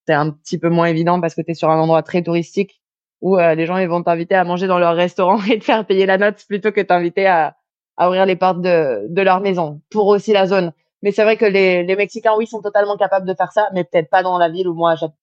c'est 0.07 0.15
un 0.15 0.31
petit 0.31 0.59
peu 0.59 0.69
moins 0.69 0.87
évident 0.87 1.21
parce 1.21 1.35
que 1.35 1.43
tu 1.43 1.51
es 1.51 1.55
sur 1.55 1.71
un 1.71 1.79
endroit 1.79 2.03
très 2.03 2.23
touristique 2.23 2.81
où 3.21 3.37
les 3.39 3.67
gens 3.67 3.79
ils 3.79 3.89
vont 3.89 4.03
t'inviter 4.03 4.35
à 4.35 4.45
manger 4.45 4.67
dans 4.67 4.79
leur 4.79 4.95
restaurant 4.95 5.43
et 5.51 5.59
te 5.59 5.65
faire 5.65 5.87
payer 5.87 6.07
la 6.07 6.19
note 6.19 6.45
plutôt 6.47 6.73
que 6.73 6.81
t'inviter 6.81 7.27
à, 7.27 7.57
ouvrir 8.01 8.27
les 8.27 8.37
portes 8.37 8.61
de, 8.61 9.23
leur 9.23 9.41
maison 9.41 9.81
pour 9.91 10.07
aussi 10.07 10.33
la 10.33 10.47
zone. 10.47 10.73
Mais 11.03 11.13
c'est 11.13 11.25
vrai 11.25 11.37
que 11.37 11.45
les, 11.45 11.97
Mexicains, 11.97 12.35
oui, 12.37 12.47
sont 12.47 12.63
totalement 12.63 12.97
capables 12.97 13.27
de 13.27 13.35
faire 13.35 13.53
ça, 13.53 13.69
mais 13.75 13.85
peut-être 13.85 14.11
pas 14.11 14.23
dans 14.23 14.39
la 14.39 14.49
ville 14.49 14.69
où 14.69 14.75
moi 14.75 14.95
j'habite. 14.97 15.17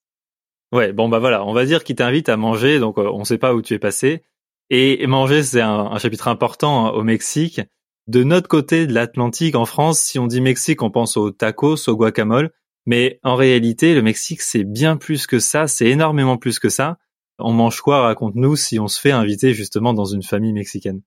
Ouais, 0.71 0.91
bon 0.91 1.07
bah 1.07 1.19
voilà, 1.19 1.45
on 1.45 1.53
va 1.53 1.65
dire 1.65 1.83
qu'ils 1.83 1.97
t'invitent 1.97 2.29
à 2.29 2.38
manger, 2.38 2.79
donc 2.79 2.97
euh, 2.97 3.07
on 3.13 3.25
sait 3.25 3.38
pas 3.38 3.53
où 3.53 3.62
tu 3.62 3.75
es 3.75 3.79
passé. 3.79 4.24
Et 4.71 5.06
manger, 5.06 5.44
c'est 5.44 5.62
un, 5.62 5.91
un, 5.91 6.00
chapitre 6.00 6.27
important 6.27 6.88
hein, 6.88 6.89
au 6.91 7.03
Mexique. 7.03 7.62
De 8.07 8.24
notre 8.24 8.47
côté 8.47 8.88
de 8.88 8.94
l'Atlantique, 8.94 9.56
en 9.56 9.65
France, 9.65 10.00
si 10.00 10.18
on 10.18 10.25
dit 10.25 10.41
Mexique, 10.41 10.81
on 10.81 10.89
pense 10.89 11.15
aux 11.15 11.29
tacos, 11.29 11.88
au 11.88 11.95
guacamole. 11.95 12.51
Mais 12.85 13.19
en 13.24 13.35
réalité, 13.35 13.95
le 13.95 14.01
Mexique, 14.01 14.41
c'est 14.41 14.63
bien 14.63 14.97
plus 14.97 15.27
que 15.27 15.39
ça, 15.39 15.68
c'est 15.68 15.88
énormément 15.88 16.38
plus 16.38 16.59
que 16.59 16.69
ça. 16.69 16.97
On 17.39 17.53
mange 17.53 17.81
quoi, 17.81 18.01
raconte-nous, 18.01 18.56
si 18.56 18.80
on 18.80 18.88
se 18.88 19.00
fait 19.00 19.12
inviter 19.12 19.53
justement 19.53 19.94
dans 19.94 20.06
une 20.06 20.24
famille 20.24 20.53
mexicaine? 20.53 21.01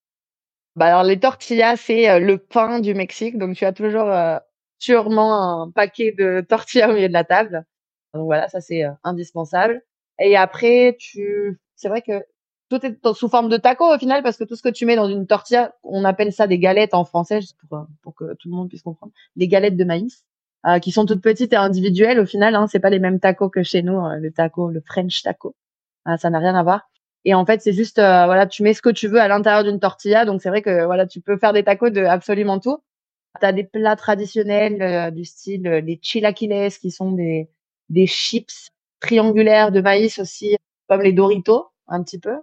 Bah 0.74 0.86
alors 0.86 1.04
les 1.04 1.18
tortillas, 1.18 1.76
c'est 1.76 2.10
euh, 2.10 2.18
le 2.18 2.38
pain 2.38 2.80
du 2.80 2.92
Mexique, 2.94 3.38
donc 3.38 3.56
tu 3.56 3.64
as 3.64 3.72
toujours 3.72 4.10
euh, 4.10 4.36
sûrement 4.78 5.62
un 5.62 5.70
paquet 5.70 6.12
de 6.12 6.44
tortillas 6.48 6.90
au 6.90 6.94
milieu 6.94 7.08
de 7.08 7.12
la 7.12 7.24
table. 7.24 7.64
Donc 8.12 8.24
voilà, 8.24 8.48
ça 8.48 8.60
c'est 8.60 8.84
euh, 8.84 8.90
indispensable. 9.04 9.82
Et 10.18 10.36
après, 10.36 10.96
tu, 10.98 11.60
c'est 11.76 11.88
vrai 11.88 12.02
que 12.02 12.24
tout 12.68 12.84
est 12.84 12.98
sous 13.14 13.28
forme 13.28 13.48
de 13.48 13.56
taco 13.56 13.94
au 13.94 13.98
final 13.98 14.22
parce 14.22 14.36
que 14.36 14.44
tout 14.44 14.56
ce 14.56 14.62
que 14.62 14.68
tu 14.68 14.86
mets 14.86 14.96
dans 14.96 15.08
une 15.08 15.26
tortilla, 15.26 15.74
on 15.82 16.04
appelle 16.04 16.32
ça 16.32 16.46
des 16.46 16.58
galettes 16.58 16.94
en 16.94 17.04
français 17.04 17.40
pour, 17.68 17.78
euh, 17.78 17.82
pour 18.02 18.14
que 18.14 18.34
tout 18.34 18.48
le 18.48 18.56
monde 18.56 18.68
puisse 18.68 18.82
comprendre. 18.82 19.12
Des 19.36 19.48
galettes 19.48 19.76
de 19.76 19.84
maïs 19.84 20.24
euh, 20.66 20.78
qui 20.78 20.92
sont 20.92 21.06
toutes 21.06 21.22
petites 21.22 21.52
et 21.52 21.56
individuelles 21.56 22.20
au 22.20 22.26
final. 22.26 22.54
Hein, 22.54 22.66
c'est 22.68 22.80
pas 22.80 22.90
les 22.90 22.98
mêmes 22.98 23.20
tacos 23.20 23.50
que 23.50 23.62
chez 23.62 23.82
nous, 23.82 24.00
le 24.20 24.30
taco, 24.32 24.70
le 24.70 24.80
French 24.80 25.22
taco. 25.22 25.54
Ah, 26.04 26.18
ça 26.18 26.30
n'a 26.30 26.38
rien 26.38 26.54
à 26.54 26.62
voir. 26.62 26.88
Et 27.24 27.34
en 27.34 27.44
fait, 27.44 27.60
c'est 27.60 27.72
juste 27.72 27.98
voilà, 27.98 28.46
tu 28.46 28.62
mets 28.62 28.74
ce 28.74 28.82
que 28.82 28.90
tu 28.90 29.08
veux 29.08 29.20
à 29.20 29.28
l'intérieur 29.28 29.64
d'une 29.64 29.80
tortilla. 29.80 30.24
Donc 30.24 30.42
c'est 30.42 30.48
vrai 30.48 30.62
que 30.62 30.84
voilà, 30.84 31.06
tu 31.06 31.20
peux 31.20 31.36
faire 31.38 31.52
des 31.52 31.64
tacos 31.64 31.90
de 31.90 32.04
absolument 32.04 32.60
tout. 32.60 32.78
Tu 33.40 33.46
as 33.46 33.52
des 33.52 33.64
plats 33.64 33.96
traditionnels 33.96 34.82
euh, 34.82 35.10
du 35.10 35.24
style 35.24 35.66
euh, 35.66 35.80
les 35.80 35.98
chilaquiles 36.02 36.70
qui 36.80 36.90
sont 36.90 37.12
des, 37.12 37.50
des 37.88 38.06
chips 38.06 38.70
triangulaires 39.00 39.72
de 39.72 39.80
maïs 39.80 40.18
aussi, 40.18 40.56
comme 40.88 41.02
les 41.02 41.12
Doritos, 41.12 41.68
un 41.88 42.02
petit 42.02 42.18
peu, 42.18 42.36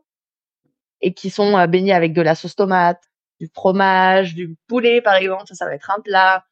et 1.02 1.14
qui 1.14 1.30
sont 1.30 1.58
euh, 1.58 1.68
baignés 1.68 1.94
avec 1.94 2.14
de 2.14 2.22
la 2.22 2.36
sauce 2.36 2.56
tomate, 2.56 3.02
du 3.40 3.50
fromage, 3.54 4.36
du 4.36 4.56
poulet 4.68 5.02
par 5.02 5.16
exemple, 5.16 5.48
ça, 5.48 5.56
ça 5.56 5.66
va 5.66 5.76
être 5.76 5.92
un 5.92 6.02
plat. 6.02 6.46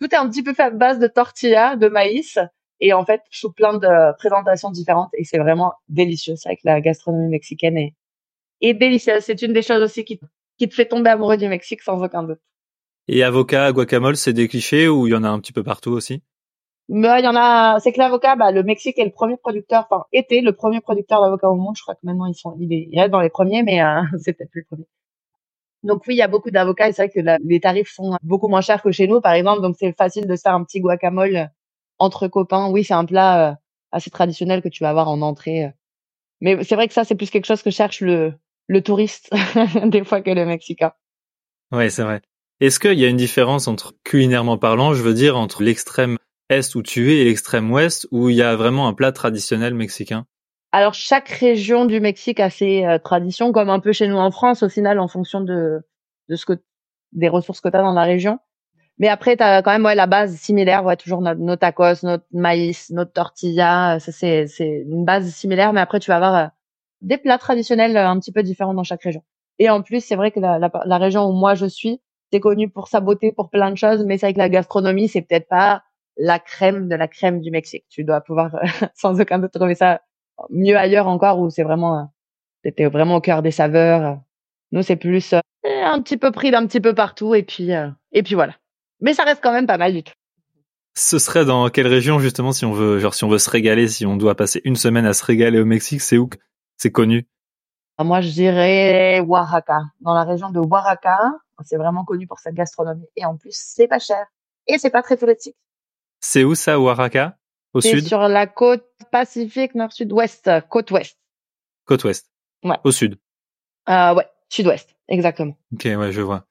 Tout 0.00 0.08
est 0.12 0.16
un 0.16 0.28
petit 0.28 0.42
peu 0.42 0.52
fait 0.52 0.64
à 0.64 0.70
base 0.70 0.98
de 0.98 1.06
tortilla, 1.06 1.76
de 1.76 1.88
maïs, 1.88 2.38
et 2.80 2.92
en 2.92 3.04
fait 3.04 3.22
sous 3.30 3.52
plein 3.52 3.78
de 3.78 4.16
présentations 4.18 4.70
différentes, 4.70 5.10
et 5.14 5.24
c'est 5.24 5.38
vraiment 5.38 5.72
délicieux. 5.88 6.34
C'est 6.36 6.50
vrai 6.50 6.56
que 6.56 6.62
la 6.64 6.80
gastronomie 6.80 7.30
mexicaine 7.30 7.76
est, 7.76 7.94
est 8.60 8.74
délicieuse. 8.74 9.22
C'est 9.22 9.42
une 9.42 9.52
des 9.52 9.62
choses 9.62 9.82
aussi 9.82 10.04
qui, 10.04 10.20
qui 10.58 10.68
te 10.68 10.74
fait 10.74 10.86
tomber 10.86 11.10
amoureux 11.10 11.36
du 11.36 11.48
Mexique 11.48 11.82
sans 11.82 12.02
aucun 12.02 12.22
doute. 12.22 12.40
Et 13.08 13.22
avocat, 13.22 13.72
guacamole, 13.72 14.16
c'est 14.16 14.32
des 14.32 14.48
clichés 14.48 14.88
ou 14.88 15.06
il 15.06 15.12
y 15.12 15.14
en 15.14 15.22
a 15.22 15.28
un 15.28 15.38
petit 15.38 15.52
peu 15.52 15.62
partout 15.62 15.92
aussi? 15.92 16.22
Bah, 16.88 17.18
il 17.18 17.24
y 17.24 17.28
en 17.28 17.36
a, 17.36 17.80
c'est 17.80 17.92
que 17.92 17.98
l'avocat, 17.98 18.36
bah, 18.36 18.52
le 18.52 18.62
Mexique 18.62 18.98
est 18.98 19.04
le 19.04 19.10
premier 19.10 19.36
producteur, 19.36 19.86
enfin, 19.90 20.04
était 20.12 20.40
le 20.40 20.52
premier 20.52 20.80
producteur 20.80 21.20
d'avocat 21.20 21.48
au 21.48 21.56
monde. 21.56 21.74
Je 21.76 21.82
crois 21.82 21.94
que 21.94 22.00
maintenant, 22.04 22.26
ils 22.26 22.34
sont, 22.34 22.56
il 22.60 22.72
est, 22.72 22.88
il 22.90 22.98
est 22.98 23.08
dans 23.08 23.20
les 23.20 23.30
premiers, 23.30 23.62
mais 23.62 23.82
euh, 23.82 24.02
c'est 24.18 24.32
peut-être 24.32 24.50
plus 24.50 24.60
le 24.60 24.66
premier. 24.66 24.86
Donc 25.82 26.02
oui, 26.06 26.14
il 26.14 26.18
y 26.18 26.22
a 26.22 26.28
beaucoup 26.28 26.50
d'avocats 26.50 26.88
et 26.88 26.92
c'est 26.92 27.06
vrai 27.06 27.10
que 27.10 27.38
les 27.44 27.60
tarifs 27.60 27.92
sont 27.92 28.16
beaucoup 28.22 28.48
moins 28.48 28.60
chers 28.60 28.82
que 28.82 28.90
chez 28.90 29.06
nous, 29.06 29.20
par 29.20 29.32
exemple. 29.34 29.62
Donc 29.62 29.76
c'est 29.78 29.92
facile 29.96 30.26
de 30.26 30.36
se 30.36 30.42
faire 30.42 30.54
un 30.54 30.64
petit 30.64 30.80
guacamole 30.80 31.50
entre 31.98 32.28
copains, 32.28 32.68
oui, 32.70 32.84
c'est 32.84 32.94
un 32.94 33.04
plat 33.04 33.58
assez 33.92 34.10
traditionnel 34.10 34.62
que 34.62 34.68
tu 34.68 34.82
vas 34.82 34.90
avoir 34.90 35.08
en 35.08 35.22
entrée. 35.22 35.72
Mais 36.40 36.62
c'est 36.64 36.74
vrai 36.74 36.88
que 36.88 36.94
ça, 36.94 37.04
c'est 37.04 37.14
plus 37.14 37.30
quelque 37.30 37.46
chose 37.46 37.62
que 37.62 37.70
cherche 37.70 38.00
le, 38.00 38.34
le 38.66 38.82
touriste 38.82 39.30
des 39.86 40.04
fois 40.04 40.20
que 40.20 40.30
le 40.30 40.44
Mexicain. 40.44 40.92
Ouais, 41.72 41.90
c'est 41.90 42.02
vrai. 42.02 42.20
Est-ce 42.60 42.78
qu'il 42.78 42.98
y 42.98 43.04
a 43.04 43.08
une 43.08 43.16
différence 43.16 43.68
entre 43.68 43.94
culinairement 44.04 44.58
parlant, 44.58 44.94
je 44.94 45.02
veux 45.02 45.14
dire, 45.14 45.36
entre 45.36 45.62
l'extrême 45.62 46.16
est 46.48 46.74
où 46.74 46.82
tu 46.82 47.12
es 47.12 47.18
et 47.18 47.24
l'extrême 47.24 47.70
ouest, 47.70 48.06
où 48.12 48.28
il 48.28 48.36
y 48.36 48.42
a 48.42 48.54
vraiment 48.56 48.88
un 48.88 48.94
plat 48.94 49.12
traditionnel 49.12 49.74
mexicain? 49.74 50.26
Alors 50.76 50.92
chaque 50.92 51.30
région 51.30 51.86
du 51.86 52.00
Mexique 52.00 52.38
a 52.38 52.50
ses 52.50 52.84
euh, 52.84 52.98
traditions, 52.98 53.50
comme 53.50 53.70
un 53.70 53.80
peu 53.80 53.92
chez 53.92 54.08
nous 54.08 54.18
en 54.18 54.30
France, 54.30 54.62
au 54.62 54.68
final, 54.68 55.00
en 55.00 55.08
fonction 55.08 55.40
de, 55.40 55.80
de 56.28 56.36
ce 56.36 56.44
que 56.44 56.52
des 57.12 57.30
ressources 57.30 57.62
que 57.62 57.70
tu 57.70 57.76
as 57.78 57.80
dans 57.80 57.94
la 57.94 58.02
région. 58.02 58.38
Mais 58.98 59.08
après, 59.08 59.38
tu 59.38 59.42
as 59.42 59.62
quand 59.62 59.70
même 59.70 59.86
ouais, 59.86 59.94
la 59.94 60.06
base 60.06 60.36
similaire, 60.36 60.84
ouais, 60.84 60.96
toujours 60.96 61.22
nos 61.22 61.56
tacos, 61.56 62.02
notre 62.02 62.26
maïs, 62.30 62.90
notre 62.90 63.10
tortilla, 63.10 63.98
ça 64.00 64.12
c'est, 64.12 64.44
une 64.58 65.06
base 65.06 65.26
similaire, 65.30 65.72
mais 65.72 65.80
après 65.80 65.98
tu 65.98 66.10
vas 66.10 66.16
avoir 66.16 66.34
euh, 66.34 66.46
des 67.00 67.16
plats 67.16 67.38
traditionnels 67.38 67.96
euh, 67.96 68.06
un 68.06 68.20
petit 68.20 68.32
peu 68.32 68.42
différents 68.42 68.74
dans 68.74 68.84
chaque 68.84 69.02
région. 69.02 69.22
Et 69.58 69.70
en 69.70 69.80
plus, 69.80 70.04
c'est 70.04 70.16
vrai 70.16 70.30
que 70.30 70.40
la, 70.40 70.58
la, 70.58 70.70
la, 70.84 70.98
région 70.98 71.24
où 71.24 71.32
moi 71.32 71.54
je 71.54 71.64
suis, 71.64 72.02
c'est 72.30 72.40
connu 72.40 72.68
pour 72.68 72.88
sa 72.88 73.00
beauté, 73.00 73.32
pour 73.32 73.48
plein 73.48 73.70
de 73.70 73.78
choses, 73.78 74.04
mais 74.04 74.18
c'est 74.18 74.26
vrai 74.26 74.34
que 74.34 74.40
la 74.40 74.50
gastronomie, 74.50 75.08
c'est 75.08 75.22
peut-être 75.22 75.48
pas 75.48 75.84
la 76.18 76.38
crème 76.38 76.86
de 76.86 76.96
la 76.96 77.08
crème 77.08 77.40
du 77.40 77.50
Mexique. 77.50 77.86
Tu 77.88 78.04
dois 78.04 78.20
pouvoir 78.20 78.50
sans 78.94 79.18
aucun 79.18 79.38
doute 79.38 79.52
trouver 79.52 79.74
ça 79.74 80.02
mieux 80.50 80.76
ailleurs 80.76 81.08
encore 81.08 81.38
où 81.38 81.50
c'est 81.50 81.62
vraiment, 81.62 81.98
euh, 81.98 82.04
c'était 82.64 82.86
vraiment 82.86 83.16
au 83.16 83.20
cœur 83.20 83.42
des 83.42 83.50
saveurs. 83.50 84.18
Nous, 84.72 84.82
c'est 84.82 84.96
plus 84.96 85.34
un 85.64 86.00
petit 86.00 86.16
peu 86.16 86.30
pris 86.30 86.50
d'un 86.50 86.66
petit 86.66 86.80
peu 86.80 86.94
partout 86.94 87.34
et 87.34 87.42
puis 87.42 87.70
et 88.12 88.22
puis 88.22 88.34
voilà. 88.34 88.54
Mais 89.00 89.14
ça 89.14 89.24
reste 89.24 89.42
quand 89.42 89.52
même 89.52 89.66
pas 89.66 89.78
mal 89.78 89.92
du 89.92 90.02
tout. 90.02 90.12
Ce 90.94 91.18
serait 91.18 91.44
dans 91.44 91.68
quelle 91.68 91.86
région 91.86 92.18
justement 92.18 92.52
si 92.52 92.64
on 92.64 92.72
veut 92.72 92.98
genre 92.98 93.14
si 93.14 93.24
on 93.24 93.28
veut 93.28 93.38
se 93.38 93.50
régaler, 93.50 93.88
si 93.88 94.06
on 94.06 94.16
doit 94.16 94.34
passer 94.34 94.60
une 94.64 94.76
semaine 94.76 95.06
à 95.06 95.12
se 95.12 95.24
régaler 95.24 95.60
au 95.60 95.64
Mexique, 95.64 96.00
c'est 96.00 96.18
où 96.18 96.28
c'est 96.76 96.90
connu? 96.90 97.26
Ah, 97.98 98.04
Moi 98.04 98.20
je 98.20 98.30
dirais 98.30 99.20
Oaxaca, 99.20 99.80
dans 100.00 100.14
la 100.14 100.24
région 100.24 100.50
de 100.50 100.58
Oaxaca, 100.58 101.32
c'est 101.64 101.76
vraiment 101.76 102.04
connu 102.04 102.26
pour 102.26 102.38
sa 102.38 102.50
gastronomie 102.52 103.06
et 103.16 103.24
en 103.24 103.36
plus 103.36 103.52
c'est 103.54 103.88
pas 103.88 103.98
cher 103.98 104.24
et 104.66 104.78
c'est 104.78 104.90
pas 104.90 105.02
très 105.02 105.16
touristique. 105.16 105.56
C'est 106.20 106.44
où 106.44 106.54
ça 106.54 106.80
Oaxaca? 106.80 107.36
Au 107.76 107.80
sud 107.80 108.06
sur 108.06 108.20
la 108.20 108.46
côte 108.46 108.84
Pacifique 109.12 109.74
nord-sud-ouest, 109.74 110.50
côte 110.68 110.90
ouest. 110.90 111.18
Côte 111.84 112.04
ouest. 112.04 112.30
Ouais. 112.64 112.76
Au 112.84 112.90
sud. 112.90 113.18
Euh, 113.88 114.14
ouais, 114.14 114.26
sud-ouest, 114.48 114.96
exactement. 115.08 115.56
Ok, 115.72 115.84
ouais, 115.84 116.12
je 116.12 116.20
vois. 116.20 116.46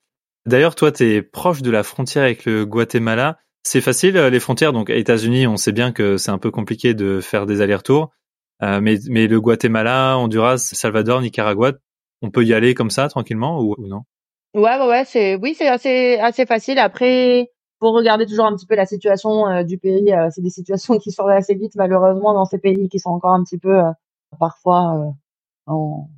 D'ailleurs, 0.46 0.75
toi, 0.75 0.91
tu 0.91 1.03
es 1.03 1.22
proche 1.22 1.62
de 1.62 1.72
la 1.72 1.84
frontière 1.84 2.24
avec 2.24 2.46
le 2.46 2.65
Guatemala. 2.65 3.39
C'est 3.63 3.82
facile, 3.82 4.15
euh, 4.17 4.29
les 4.29 4.39
frontières. 4.39 4.74
Donc, 4.74 4.89
États-Unis, 4.89 5.48
on 5.48 5.58
sait 5.58 5.72
bien 5.72 5.91
que 5.91 6.17
c'est 6.17 6.32
un 6.32 6.38
peu 6.38 6.51
compliqué 6.51 6.94
de 6.94 7.20
faire 7.20 7.48
des 7.48 7.62
allers-retours. 7.62 8.12
Euh, 8.62 8.79
mais, 8.79 9.00
mais 9.10 9.27
le 9.27 9.41
Guatemala, 9.41 10.17
Honduras, 10.17 10.60
Salvador, 10.60 11.22
Nicaragua, 11.22 11.74
on 12.22 12.29
peut 12.29 12.46
y 12.46 12.53
aller 12.53 12.75
comme 12.75 12.91
ça, 12.91 13.10
tranquillement, 13.10 13.60
ou, 13.60 13.75
non? 13.79 14.03
Ouais, 14.53 14.77
ouais, 14.77 14.88
ouais. 14.88 15.05
C'est, 15.05 15.36
oui, 15.36 15.55
c'est 15.58 15.67
assez, 15.67 16.17
assez 16.20 16.46
facile. 16.46 16.79
Après, 16.79 17.51
faut 17.85 17.91
regarder 17.91 18.25
toujours 18.25 18.45
un 18.45 18.55
petit 18.55 18.65
peu 18.65 18.75
la 18.75 18.85
situation 18.85 19.47
euh, 19.47 19.63
du 19.63 19.77
pays. 19.77 20.13
c'est 20.31 20.41
des 20.41 20.49
situations 20.49 20.97
qui 20.99 21.11
sont 21.11 21.27
assez 21.27 21.55
vite, 21.55 21.75
malheureusement, 21.75 22.33
dans 22.33 22.45
ces 22.45 22.59
pays 22.59 22.89
qui 22.89 22.99
sont 22.99 23.11
encore 23.11 23.31
un 23.31 23.43
petit 23.43 23.57
peu, 23.59 23.81
parfois, 24.39 25.13
en, 25.67 26.09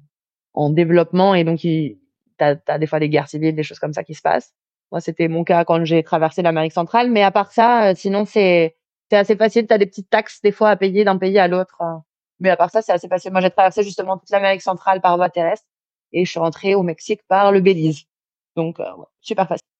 en 0.54 0.70
développement. 0.70 1.36
Et 1.36 1.44
donc, 1.44 1.64
ils, 1.64 2.00
t'as 2.38 2.56
as 2.68 2.80
des 2.80 2.88
fois 2.88 3.00
des 3.00 3.10
guerres 3.10 3.30
civiles, 3.30 3.56
des 3.56 3.64
choses 3.64 3.80
comme 3.80 3.94
ça 3.94 4.04
qui 4.04 4.14
se 4.14 4.22
passent. 4.22 4.54
Moi, 4.92 5.02
c'était 5.02 5.28
mon 5.28 5.44
cas 5.44 5.66
quand 5.66 5.84
j'ai 5.86 6.04
traversé 6.04 6.42
l'Amérique 6.42 6.72
centrale. 6.72 7.12
Mais 7.12 7.24
à 7.24 7.32
part 7.32 7.52
ça, 7.52 7.90
euh, 7.90 7.94
sinon, 7.96 8.26
c'est 8.26 8.76
assez 9.12 9.36
facile. 9.36 9.68
Tu 9.68 9.74
as 9.74 9.78
des 9.78 9.86
petites 9.86 10.10
taxes 10.10 10.42
des 10.42 10.52
fois 10.52 10.70
à 10.70 10.76
payer 10.78 11.04
d'un 11.04 11.18
pays 11.18 11.38
à 11.40 11.48
l'autre. 11.48 11.82
Euh. 11.82 11.98
Mais 12.40 12.50
à 12.50 12.58
part 12.58 12.72
ça, 12.72 12.82
c'est 12.82 12.94
assez 12.94 13.08
facile. 13.08 13.32
Moi, 13.32 13.42
j'ai 13.42 13.50
traversé 13.50 13.84
justement 13.84 14.18
toute 14.18 14.30
l'Amérique 14.30 14.62
centrale 14.62 15.02
par 15.02 15.18
voie 15.18 15.30
terrestre 15.30 15.68
et 16.14 16.26
je 16.26 16.32
suis 16.32 16.40
rentrée 16.40 16.76
au 16.76 16.84
Mexique 16.84 17.22
par 17.28 17.52
le 17.52 17.60
Belize. 17.62 18.04
Donc, 18.56 18.80
euh, 18.80 18.86
super 19.22 19.48
facile. 19.48 19.77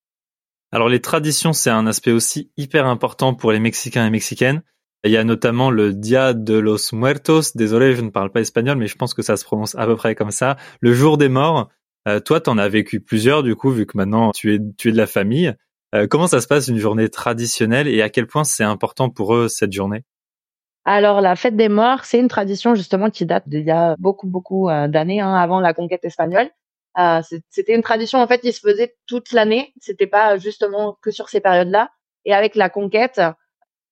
Alors, 0.72 0.90
les 0.90 1.02
traditions, 1.02 1.54
c'est 1.54 1.70
un 1.70 1.88
aspect 1.88 2.12
aussi 2.12 2.52
hyper 2.58 2.86
important 2.86 3.34
pour 3.34 3.52
les 3.52 3.60
Mexicains 3.60 4.06
et 4.06 4.10
Mexicaines. 4.10 4.62
Il 5.04 5.12
y 5.12 5.18
a 5.18 5.24
notamment 5.24 5.72
le 5.72 5.94
Dia 5.94 6.34
de 6.34 6.56
los 6.56 6.94
Muertos. 6.94 7.54
Désolé, 7.56 7.96
je 7.96 8.02
ne 8.02 8.10
parle 8.10 8.32
pas 8.32 8.42
espagnol, 8.42 8.78
mais 8.78 8.88
je 8.88 8.96
pense 8.96 9.14
que 9.14 9.22
ça 9.22 9.38
se 9.38 9.46
prononce 9.46 9.76
à 9.76 9.86
peu 9.86 9.96
près 9.96 10.16
comme 10.16 10.32
ça. 10.32 10.58
Le 10.82 10.94
jour 10.94 11.18
des 11.18 11.30
morts. 11.30 11.70
Euh, 12.08 12.20
toi, 12.20 12.42
t'en 12.42 12.58
as 12.58 12.70
vécu 12.70 13.00
plusieurs 13.00 13.44
du 13.44 13.56
coup, 13.56 13.70
vu 13.70 13.86
que 13.86 13.98
maintenant 13.98 14.32
tu 14.32 14.56
es 14.56 14.60
tu 14.78 14.90
es 14.90 14.92
de 14.92 14.98
la 14.98 15.08
famille. 15.08 15.54
Euh, 15.96 16.08
comment 16.08 16.28
ça 16.28 16.42
se 16.42 16.48
passe 16.48 16.68
une 16.68 16.78
journée 16.78 17.10
traditionnelle 17.10 17.88
et 17.88 18.02
à 18.02 18.10
quel 18.10 18.28
point 18.28 18.44
c'est 18.44 18.64
important 18.64 19.10
pour 19.10 19.36
eux 19.36 19.48
cette 19.48 19.72
journée? 19.72 20.04
Alors 20.86 21.20
la 21.20 21.36
fête 21.36 21.58
des 21.58 21.70
morts, 21.70 22.06
c'est 22.06 22.20
une 22.20 22.30
tradition 22.30 22.76
justement 22.76 23.10
qui 23.10 23.26
date 23.26 23.48
d'il 23.48 23.64
y 23.64 23.72
a 23.72 23.96
beaucoup 24.00 24.28
beaucoup 24.28 24.70
euh, 24.70 24.88
d'années, 24.88 25.20
hein, 25.20 25.34
avant 25.34 25.60
la 25.60 25.74
conquête 25.74 26.04
espagnole. 26.06 26.50
Euh, 26.98 27.22
c'était 27.50 27.76
une 27.76 27.84
tradition 27.84 28.20
en 28.20 28.28
fait 28.28 28.40
qui 28.40 28.52
se 28.52 28.60
faisait 28.60 28.96
toute 29.06 29.32
l'année. 29.32 29.74
C'était 29.80 30.08
pas 30.08 30.38
justement 30.38 30.98
que 31.02 31.12
sur 31.12 31.30
ces 31.30 31.40
périodes-là. 31.42 31.90
Et 32.26 32.34
avec 32.34 32.56
la 32.56 32.70
conquête, 32.70 33.22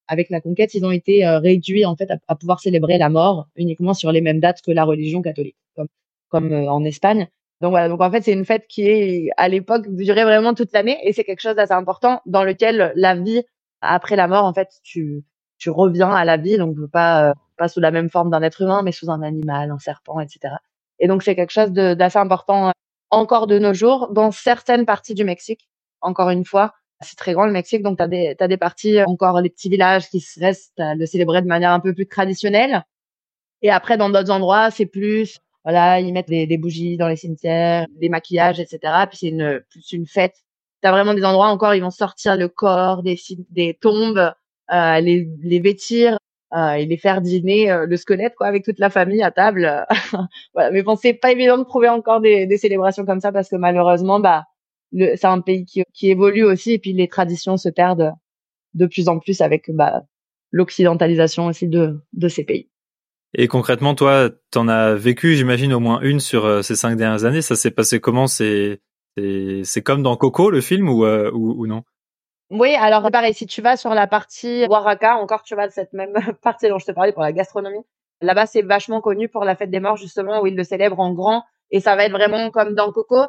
avec 0.07 0.29
la 0.29 0.41
conquête, 0.41 0.73
ils 0.73 0.85
ont 0.85 0.91
été 0.91 1.25
réduits 1.27 1.85
en 1.85 1.95
fait 1.95 2.09
à, 2.27 2.35
pouvoir 2.35 2.59
célébrer 2.59 2.97
la 2.97 3.09
mort 3.09 3.47
uniquement 3.55 3.93
sur 3.93 4.11
les 4.11 4.21
mêmes 4.21 4.39
dates 4.39 4.61
que 4.61 4.71
la 4.71 4.83
religion 4.83 5.21
catholique, 5.21 5.57
comme 5.75 5.87
comme 6.29 6.51
en 6.53 6.83
Espagne. 6.83 7.29
Donc 7.61 7.71
voilà, 7.71 7.87
donc 7.87 8.01
en 8.01 8.11
fait 8.11 8.21
c'est 8.21 8.33
une 8.33 8.45
fête 8.45 8.67
qui 8.67 8.87
est 8.87 9.29
à 9.37 9.47
l'époque 9.47 9.87
durait 9.87 10.25
vraiment 10.25 10.53
toute 10.53 10.73
l'année 10.73 10.99
et 11.03 11.13
c'est 11.13 11.23
quelque 11.23 11.39
chose 11.41 11.55
d'assez 11.55 11.73
important 11.73 12.21
dans 12.25 12.43
lequel 12.43 12.91
la 12.95 13.15
vie 13.15 13.43
après 13.81 14.15
la 14.15 14.27
mort 14.27 14.43
en 14.45 14.53
fait 14.53 14.69
tu 14.83 15.23
tu 15.57 15.69
reviens 15.69 16.11
à 16.11 16.25
la 16.25 16.37
vie 16.37 16.57
donc 16.57 16.75
pas 16.91 17.29
euh, 17.29 17.33
pas 17.57 17.69
sous 17.69 17.79
la 17.79 17.91
même 17.91 18.09
forme 18.09 18.29
d'un 18.29 18.41
être 18.41 18.61
humain 18.61 18.81
mais 18.83 18.91
sous 18.91 19.09
un 19.09 19.21
animal, 19.21 19.71
un 19.71 19.79
serpent, 19.79 20.19
etc. 20.19 20.55
Et 20.99 21.07
donc 21.07 21.23
c'est 21.23 21.35
quelque 21.35 21.51
chose 21.51 21.71
d'assez 21.71 22.19
important 22.19 22.67
euh, 22.67 22.71
encore 23.11 23.47
de 23.47 23.59
nos 23.59 23.73
jours 23.73 24.09
dans 24.11 24.31
certaines 24.31 24.85
parties 24.85 25.13
du 25.13 25.23
Mexique. 25.23 25.69
Encore 26.01 26.29
une 26.29 26.45
fois, 26.45 26.73
c'est 27.01 27.17
très 27.17 27.33
grand 27.33 27.45
le 27.45 27.51
Mexique 27.51 27.83
donc 27.83 27.97
t'as 27.97 28.07
des 28.07 28.35
t'as 28.37 28.47
des 28.47 28.57
parties 28.57 29.01
encore 29.03 29.41
les 29.41 29.49
petits 29.49 29.69
villages 29.69 30.09
qui 30.09 30.25
restent 30.39 30.79
à 30.79 30.95
le 30.95 31.05
célébrer 31.05 31.41
de 31.41 31.47
manière 31.47 31.71
un 31.71 31.79
peu 31.79 31.93
plus 31.93 32.07
traditionnelle. 32.07 32.83
Et 33.61 33.69
après 33.69 33.97
dans 33.97 34.09
d'autres 34.09 34.31
endroits 34.31 34.71
c'est 34.71 34.85
plus 34.85 35.39
voilà, 35.63 35.99
ils 35.99 36.13
mettent 36.13 36.27
des, 36.27 36.45
des, 36.45 36.59
bougies 36.59 36.95
dans 36.95 37.07
les 37.07 37.15
cimetières, 37.15 37.87
des 37.99 38.07
maquillages, 38.07 38.59
etc. 38.59 38.79
Puis 39.09 39.17
c'est 39.17 39.29
une 39.29 39.63
plus 39.71 39.91
une 39.93 40.05
fête. 40.05 40.35
T'as 40.81 40.91
vraiment 40.91 41.15
des 41.15 41.25
endroits 41.25 41.47
encore, 41.47 41.73
ils 41.73 41.81
vont 41.81 41.89
sortir 41.89 42.37
le 42.37 42.47
corps 42.47 43.01
des 43.03 43.19
des 43.49 43.73
tombes, 43.73 44.31
euh, 44.71 44.99
les 44.99 45.27
les 45.41 45.59
vêtir 45.59 46.13
euh, 46.13 46.17
et 46.77 46.85
les 46.85 46.97
faire 46.97 47.21
dîner 47.21 47.71
euh, 47.71 47.85
le 47.85 47.97
squelette 47.97 48.35
quoi 48.35 48.47
avec 48.47 48.63
toute 48.63 48.79
la 48.79 48.89
famille 48.89 49.21
à 49.23 49.31
table. 49.31 49.85
voilà. 50.53 50.71
Mais 50.71 50.83
bon, 50.83 50.95
c'est 50.95 51.13
pas 51.13 51.31
évident 51.31 51.57
de 51.57 51.63
trouver 51.63 51.89
encore 51.89 52.21
des, 52.21 52.45
des 52.45 52.57
célébrations 52.57 53.05
comme 53.05 53.19
ça 53.19 53.31
parce 53.31 53.49
que 53.49 53.55
malheureusement, 53.55 54.19
bah, 54.19 54.45
c'est 54.93 55.25
un 55.25 55.41
pays 55.41 55.65
qui, 55.65 55.83
qui 55.93 56.09
évolue 56.09 56.43
aussi 56.43 56.73
et 56.73 56.79
puis 56.79 56.93
les 56.93 57.07
traditions 57.07 57.57
se 57.57 57.69
perdent 57.69 58.13
de 58.73 58.85
plus 58.85 59.09
en 59.09 59.19
plus 59.19 59.41
avec 59.41 59.69
bah, 59.73 60.03
l'occidentalisation 60.51 61.47
aussi 61.47 61.67
de 61.67 61.99
de 62.13 62.27
ces 62.27 62.43
pays. 62.43 62.69
Et 63.37 63.47
concrètement, 63.47 63.95
toi, 63.95 64.29
t'en 64.49 64.69
as 64.69 64.95
vécu, 64.95 65.35
j'imagine, 65.35 65.73
au 65.73 65.81
moins 65.81 65.99
une 66.01 66.21
sur 66.21 66.45
euh, 66.45 66.61
ces 66.61 66.75
cinq 66.75 66.95
dernières 66.95 67.25
années. 67.25 67.41
Ça 67.41 67.55
s'est 67.55 67.71
passé 67.71 67.99
comment? 67.99 68.27
C'est 68.27 68.79
c'est 69.17 69.81
comme 69.81 70.03
dans 70.03 70.17
Coco, 70.17 70.49
le 70.49 70.59
film, 70.59 70.89
ou, 70.89 71.05
euh, 71.05 71.31
ou, 71.33 71.53
ou, 71.57 71.67
non? 71.67 71.83
Oui, 72.51 72.75
alors 72.75 73.09
pareil, 73.11 73.33
si 73.33 73.47
tu 73.47 73.61
vas 73.61 73.75
sur 73.75 73.93
la 73.93 74.05
partie 74.07 74.65
Oaxaca, 74.69 75.17
encore 75.17 75.41
tu 75.43 75.55
vas 75.55 75.67
de 75.67 75.71
cette 75.73 75.93
même 75.93 76.13
partie 76.43 76.69
dont 76.69 76.77
je 76.77 76.85
te 76.85 76.91
parlais 76.91 77.11
pour 77.11 77.23
la 77.23 77.31
gastronomie. 77.31 77.83
Là-bas, 78.21 78.45
c'est 78.45 78.61
vachement 78.61 79.01
connu 79.01 79.29
pour 79.29 79.43
la 79.45 79.55
fête 79.55 79.71
des 79.71 79.79
morts, 79.79 79.97
justement, 79.97 80.41
où 80.41 80.47
ils 80.47 80.55
le 80.55 80.63
célèbrent 80.63 80.99
en 80.99 81.13
grand. 81.13 81.43
Et 81.71 81.79
ça 81.79 81.95
va 81.95 82.05
être 82.05 82.11
vraiment 82.11 82.51
comme 82.51 82.75
dans 82.75 82.91
Coco. 82.91 83.25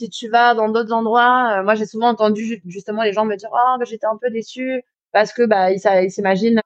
Si 0.00 0.08
tu 0.08 0.28
vas 0.28 0.54
dans 0.54 0.68
d'autres 0.68 0.92
endroits, 0.92 1.58
euh, 1.58 1.62
moi 1.64 1.74
j'ai 1.74 1.84
souvent 1.86 2.08
entendu 2.08 2.62
justement 2.66 3.02
les 3.02 3.12
gens 3.12 3.24
me 3.26 3.36
dire 3.36 3.50
oh 3.52 3.76
bah, 3.78 3.84
j'étais 3.84 4.06
un 4.06 4.16
peu 4.16 4.30
déçu 4.30 4.82
parce 5.12 5.32
que 5.34 5.44
bah 5.44 5.72
ils 5.72 6.10
s'imaginent 6.10 6.60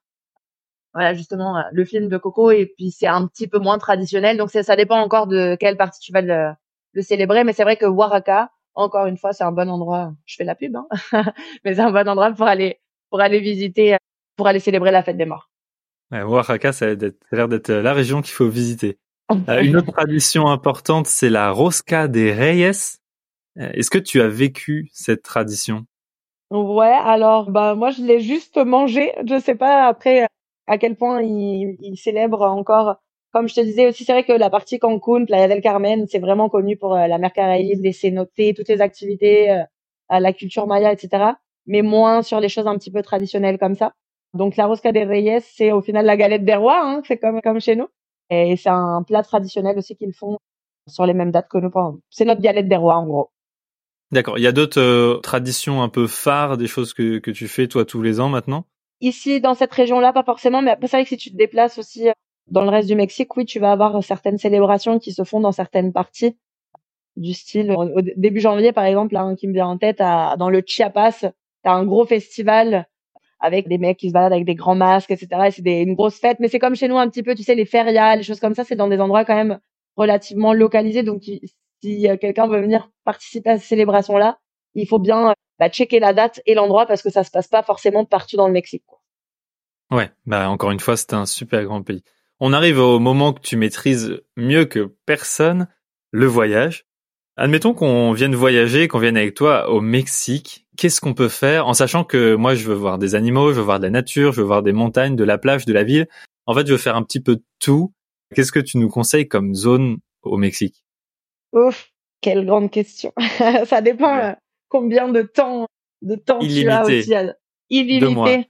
voilà 0.92 1.14
justement 1.14 1.58
euh, 1.58 1.62
le 1.72 1.84
film 1.84 2.08
de 2.08 2.16
Coco 2.18 2.50
et 2.50 2.66
puis 2.76 2.90
c'est 2.90 3.06
un 3.06 3.26
petit 3.26 3.48
peu 3.48 3.58
moins 3.58 3.78
traditionnel 3.78 4.36
donc 4.36 4.50
ça 4.50 4.76
dépend 4.76 4.98
encore 5.00 5.26
de 5.26 5.56
quelle 5.58 5.76
partie 5.76 6.00
tu 6.00 6.12
vas 6.12 6.20
le, 6.20 6.50
le 6.92 7.02
célébrer 7.02 7.44
mais 7.44 7.52
c'est 7.52 7.64
vrai 7.64 7.76
que 7.76 7.86
Waraka 7.86 8.50
encore 8.74 9.06
une 9.06 9.16
fois 9.16 9.32
c'est 9.32 9.44
un 9.44 9.52
bon 9.52 9.68
endroit. 9.68 10.12
Je 10.26 10.36
fais 10.36 10.44
la 10.44 10.54
pub 10.54 10.76
hein. 10.76 10.86
Mais 11.64 11.74
c'est 11.74 11.80
un 11.80 11.92
bon 11.92 12.08
endroit 12.08 12.32
pour 12.32 12.46
aller 12.46 12.80
pour 13.10 13.20
aller 13.20 13.40
visiter 13.40 13.96
pour 14.36 14.46
aller 14.46 14.60
célébrer 14.60 14.90
la 14.90 15.02
fête 15.02 15.16
des 15.16 15.26
morts. 15.26 15.50
Ouais, 16.10 16.22
Oaxaca 16.22 16.72
ça 16.72 16.86
a 16.86 16.94
l'air 17.32 17.48
d'être 17.48 17.72
la 17.72 17.92
région 17.92 18.22
qu'il 18.22 18.34
faut 18.34 18.48
visiter. 18.48 18.98
Euh, 19.48 19.62
une 19.62 19.76
autre 19.76 19.90
tradition 19.90 20.48
importante 20.48 21.06
c'est 21.06 21.30
la 21.30 21.50
Rosca 21.50 22.08
des 22.08 22.30
Reyes. 22.30 22.98
Euh, 23.58 23.70
est-ce 23.72 23.88
que 23.88 23.96
tu 23.96 24.20
as 24.20 24.28
vécu 24.28 24.90
cette 24.92 25.22
tradition? 25.22 25.86
Ouais, 26.50 26.92
alors 26.92 27.50
bah 27.50 27.74
moi 27.74 27.90
je 27.90 28.02
l'ai 28.02 28.20
juste 28.20 28.58
mangé. 28.58 29.12
Je 29.26 29.40
sais 29.40 29.54
pas 29.54 29.86
après 29.86 30.26
à 30.66 30.76
quel 30.76 30.94
point 30.96 31.22
ils, 31.22 31.78
ils 31.80 31.96
célèbrent 31.96 32.42
encore. 32.42 32.96
Comme 33.34 33.48
je 33.48 33.54
te 33.54 33.60
disais 33.60 33.88
aussi, 33.88 34.04
c'est 34.04 34.12
vrai 34.12 34.22
que 34.22 34.32
la 34.32 34.48
partie 34.48 34.78
Cancun, 34.78 35.24
Playa 35.24 35.48
del 35.48 35.60
Carmen, 35.60 36.06
c'est 36.06 36.20
vraiment 36.20 36.48
connu 36.48 36.76
pour 36.76 36.94
euh, 36.94 37.08
la 37.08 37.18
mer 37.18 37.32
Caraïbe, 37.32 37.82
les 37.82 37.92
cénotés, 37.92 38.54
toutes 38.54 38.68
les 38.68 38.80
activités, 38.80 39.50
euh, 39.50 39.64
la 40.08 40.32
culture 40.32 40.68
maya, 40.68 40.92
etc. 40.92 41.32
Mais 41.66 41.82
moins 41.82 42.22
sur 42.22 42.38
les 42.38 42.48
choses 42.48 42.68
un 42.68 42.78
petit 42.78 42.92
peu 42.92 43.02
traditionnelles 43.02 43.58
comme 43.58 43.74
ça. 43.74 43.92
Donc 44.34 44.54
la 44.54 44.66
rosca 44.66 44.92
des 44.92 45.02
reyes, 45.02 45.40
c'est 45.40 45.72
au 45.72 45.80
final 45.80 46.06
la 46.06 46.16
galette 46.16 46.44
des 46.44 46.54
rois, 46.54 46.80
hein, 46.80 47.02
c'est 47.08 47.18
comme 47.18 47.40
comme 47.42 47.60
chez 47.60 47.74
nous. 47.74 47.88
Et 48.30 48.56
c'est 48.56 48.68
un 48.70 49.02
plat 49.02 49.24
traditionnel 49.24 49.76
aussi 49.78 49.96
qu'ils 49.96 50.14
font 50.14 50.38
sur 50.86 51.04
les 51.04 51.12
mêmes 51.12 51.32
dates 51.32 51.48
que 51.50 51.58
nous. 51.58 51.72
C'est 52.10 52.24
notre 52.24 52.40
galette 52.40 52.68
des 52.68 52.76
rois 52.76 52.94
en 52.94 53.06
gros. 53.06 53.30
D'accord. 54.12 54.38
Il 54.38 54.42
y 54.42 54.46
a 54.46 54.52
d'autres 54.52 54.80
euh, 54.80 55.18
traditions 55.18 55.82
un 55.82 55.88
peu 55.88 56.06
phares, 56.06 56.56
des 56.56 56.68
choses 56.68 56.94
que, 56.94 57.18
que 57.18 57.32
tu 57.32 57.48
fais 57.48 57.66
toi 57.66 57.84
tous 57.84 58.00
les 58.00 58.20
ans 58.20 58.28
maintenant? 58.28 58.64
Ici, 59.00 59.40
dans 59.40 59.54
cette 59.54 59.72
région-là, 59.72 60.12
pas 60.12 60.22
forcément, 60.22 60.62
mais 60.62 60.70
après, 60.70 60.86
c'est 60.86 60.98
vrai 60.98 61.02
que 61.02 61.08
si 61.08 61.16
tu 61.16 61.32
te 61.32 61.36
déplaces 61.36 61.78
aussi 61.78 62.08
dans 62.48 62.62
le 62.62 62.70
reste 62.70 62.88
du 62.88 62.94
Mexique, 62.94 63.36
oui, 63.36 63.44
tu 63.44 63.58
vas 63.58 63.72
avoir 63.72 64.02
certaines 64.02 64.38
célébrations 64.38 64.98
qui 64.98 65.12
se 65.12 65.24
font 65.24 65.40
dans 65.40 65.52
certaines 65.52 65.92
parties 65.92 66.36
du 67.16 67.32
style. 67.32 67.70
Au 67.72 68.00
début 68.16 68.40
janvier, 68.40 68.72
par 68.72 68.84
exemple, 68.84 69.14
là, 69.14 69.34
qui 69.36 69.48
me 69.48 69.52
vient 69.52 69.66
en 69.66 69.78
tête, 69.78 69.98
dans 69.98 70.50
le 70.50 70.62
Chiapas, 70.64 71.24
t'as 71.62 71.72
un 71.72 71.84
gros 71.84 72.04
festival 72.04 72.86
avec 73.40 73.68
des 73.68 73.78
mecs 73.78 73.98
qui 73.98 74.08
se 74.08 74.12
baladent 74.12 74.32
avec 74.32 74.44
des 74.44 74.54
grands 74.54 74.74
masques, 74.74 75.10
etc. 75.10 75.28
Et 75.46 75.50
c'est 75.50 75.82
une 75.82 75.94
grosse 75.94 76.18
fête, 76.18 76.38
mais 76.40 76.48
c'est 76.48 76.58
comme 76.58 76.76
chez 76.76 76.88
nous 76.88 76.98
un 76.98 77.08
petit 77.08 77.22
peu, 77.22 77.34
tu 77.34 77.42
sais, 77.42 77.54
les 77.54 77.66
férias, 77.66 78.16
les 78.16 78.22
choses 78.22 78.40
comme 78.40 78.54
ça, 78.54 78.64
c'est 78.64 78.76
dans 78.76 78.88
des 78.88 79.00
endroits 79.00 79.24
quand 79.24 79.34
même 79.34 79.58
relativement 79.96 80.52
localisés. 80.52 81.02
Donc, 81.02 81.22
si 81.22 82.08
quelqu'un 82.20 82.46
veut 82.46 82.60
venir 82.60 82.90
participer 83.04 83.50
à 83.50 83.58
ces 83.58 83.66
célébrations-là, 83.66 84.38
il 84.74 84.86
faut 84.86 84.98
bien 84.98 85.34
bah, 85.58 85.68
checker 85.68 86.00
la 86.00 86.12
date 86.12 86.40
et 86.46 86.54
l'endroit 86.54 86.86
parce 86.86 87.02
que 87.02 87.10
ça 87.10 87.22
se 87.22 87.30
passe 87.30 87.48
pas 87.48 87.62
forcément 87.62 88.04
partout 88.04 88.36
dans 88.36 88.46
le 88.46 88.52
Mexique. 88.52 88.84
Ouais, 89.90 90.10
bah 90.26 90.48
encore 90.48 90.70
une 90.70 90.80
fois, 90.80 90.96
c'est 90.96 91.12
un 91.12 91.26
super 91.26 91.62
grand 91.64 91.82
pays. 91.82 92.02
On 92.40 92.52
arrive 92.52 92.78
au 92.78 92.98
moment 92.98 93.32
que 93.32 93.40
tu 93.40 93.56
maîtrises 93.56 94.20
mieux 94.36 94.64
que 94.64 94.94
personne, 95.06 95.68
le 96.10 96.26
voyage. 96.26 96.86
Admettons 97.36 97.74
qu'on 97.74 98.12
vienne 98.12 98.34
voyager, 98.34 98.86
qu'on 98.86 98.98
vienne 98.98 99.16
avec 99.16 99.34
toi 99.34 99.70
au 99.70 99.80
Mexique. 99.80 100.66
Qu'est-ce 100.76 101.00
qu'on 101.00 101.14
peut 101.14 101.28
faire 101.28 101.66
en 101.66 101.74
sachant 101.74 102.04
que 102.04 102.34
moi 102.34 102.54
je 102.54 102.64
veux 102.64 102.74
voir 102.74 102.98
des 102.98 103.14
animaux, 103.14 103.52
je 103.52 103.58
veux 103.58 103.64
voir 103.64 103.78
de 103.78 103.84
la 103.84 103.90
nature, 103.90 104.32
je 104.32 104.40
veux 104.40 104.46
voir 104.46 104.62
des 104.62 104.72
montagnes, 104.72 105.16
de 105.16 105.24
la 105.24 105.38
plage, 105.38 105.64
de 105.64 105.72
la 105.72 105.84
ville. 105.84 106.06
En 106.46 106.54
fait, 106.54 106.66
je 106.66 106.72
veux 106.72 106.78
faire 106.78 106.96
un 106.96 107.02
petit 107.02 107.20
peu 107.20 107.36
de 107.36 107.44
tout. 107.58 107.92
Qu'est-ce 108.34 108.52
que 108.52 108.60
tu 108.60 108.78
nous 108.78 108.88
conseilles 108.88 109.28
comme 109.28 109.54
zone 109.54 109.98
au 110.22 110.36
Mexique? 110.36 110.84
Ouf, 111.52 111.92
quelle 112.20 112.44
grande 112.46 112.70
question. 112.70 113.12
ça 113.66 113.80
dépend 113.80 114.16
euh, 114.16 114.32
combien 114.68 115.08
de 115.08 115.22
temps 115.22 115.66
de 116.02 116.16
temps 116.16 116.38
tu 116.38 116.68
as 116.68 116.84
aussi. 116.84 117.12
Illimité. 117.70 118.48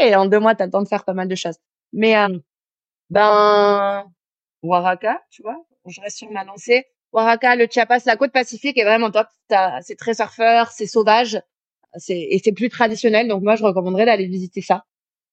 Et 0.00 0.14
en 0.16 0.26
deux 0.26 0.38
mois, 0.38 0.54
tu 0.54 0.62
as 0.62 0.66
le 0.66 0.72
temps 0.72 0.82
de 0.82 0.88
faire 0.88 1.04
pas 1.04 1.14
mal 1.14 1.28
de 1.28 1.34
choses. 1.34 1.56
Mais 1.92 2.16
euh, 2.16 2.38
ben 3.10 4.04
Oaxaca, 4.62 5.22
tu 5.30 5.42
vois, 5.42 5.56
je 5.86 6.00
reste 6.00 6.18
sur 6.18 6.30
ma 6.30 6.44
lancée. 6.44 6.84
Oaxaca, 7.12 7.56
le 7.56 7.66
Chiapas, 7.70 8.00
la 8.06 8.16
côte 8.16 8.32
pacifique 8.32 8.78
est 8.78 8.84
vraiment 8.84 9.10
top. 9.10 9.28
C'est 9.82 9.96
très 9.96 10.14
surfeur, 10.14 10.70
c'est 10.70 10.86
sauvage, 10.86 11.40
c'est 11.96 12.18
et 12.18 12.40
c'est 12.42 12.52
plus 12.52 12.68
traditionnel. 12.68 13.28
Donc 13.28 13.42
moi, 13.42 13.56
je 13.56 13.64
recommanderais 13.64 14.06
d'aller 14.06 14.26
visiter 14.26 14.60
ça 14.62 14.84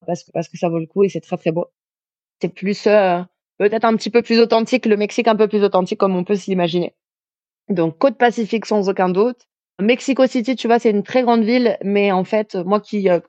parce 0.08 0.24
que 0.24 0.32
parce 0.32 0.50
que 0.50 0.58
ça 0.58 0.70
vaut 0.70 0.80
le 0.80 0.88
coup 0.88 1.04
et 1.04 1.10
c'est 1.10 1.22
très 1.22 1.38
très 1.38 1.52
beau. 1.52 1.68
C'est 2.42 2.50
plus 2.50 2.88
euh, 2.88 3.22
peut-être 3.58 3.86
un 3.86 3.96
petit 3.98 4.10
peu 4.10 4.22
plus 4.22 4.40
authentique, 4.40 4.86
le 4.86 4.98
Mexique 4.98 5.28
un 5.28 5.36
peu 5.36 5.48
plus 5.48 5.64
authentique 5.64 6.00
comme 6.00 6.16
on 6.16 6.24
peut 6.24 6.36
s'imaginer. 6.36 6.96
Donc 7.70 7.98
côte 7.98 8.18
pacifique 8.18 8.66
sans 8.66 8.90
aucun 8.90 9.10
doute. 9.10 9.48
Mexico 9.82 10.26
City, 10.28 10.56
tu 10.56 10.68
vois, 10.68 10.80
c'est 10.80 10.92
une 10.92 11.04
très 11.04 11.24
grande 11.24 11.44
ville, 11.44 11.78
mais 11.84 12.12
en 12.12 12.24
fait, 12.24 12.56
moi 12.56 12.80
qui 12.80 13.10
euh, 13.10 13.20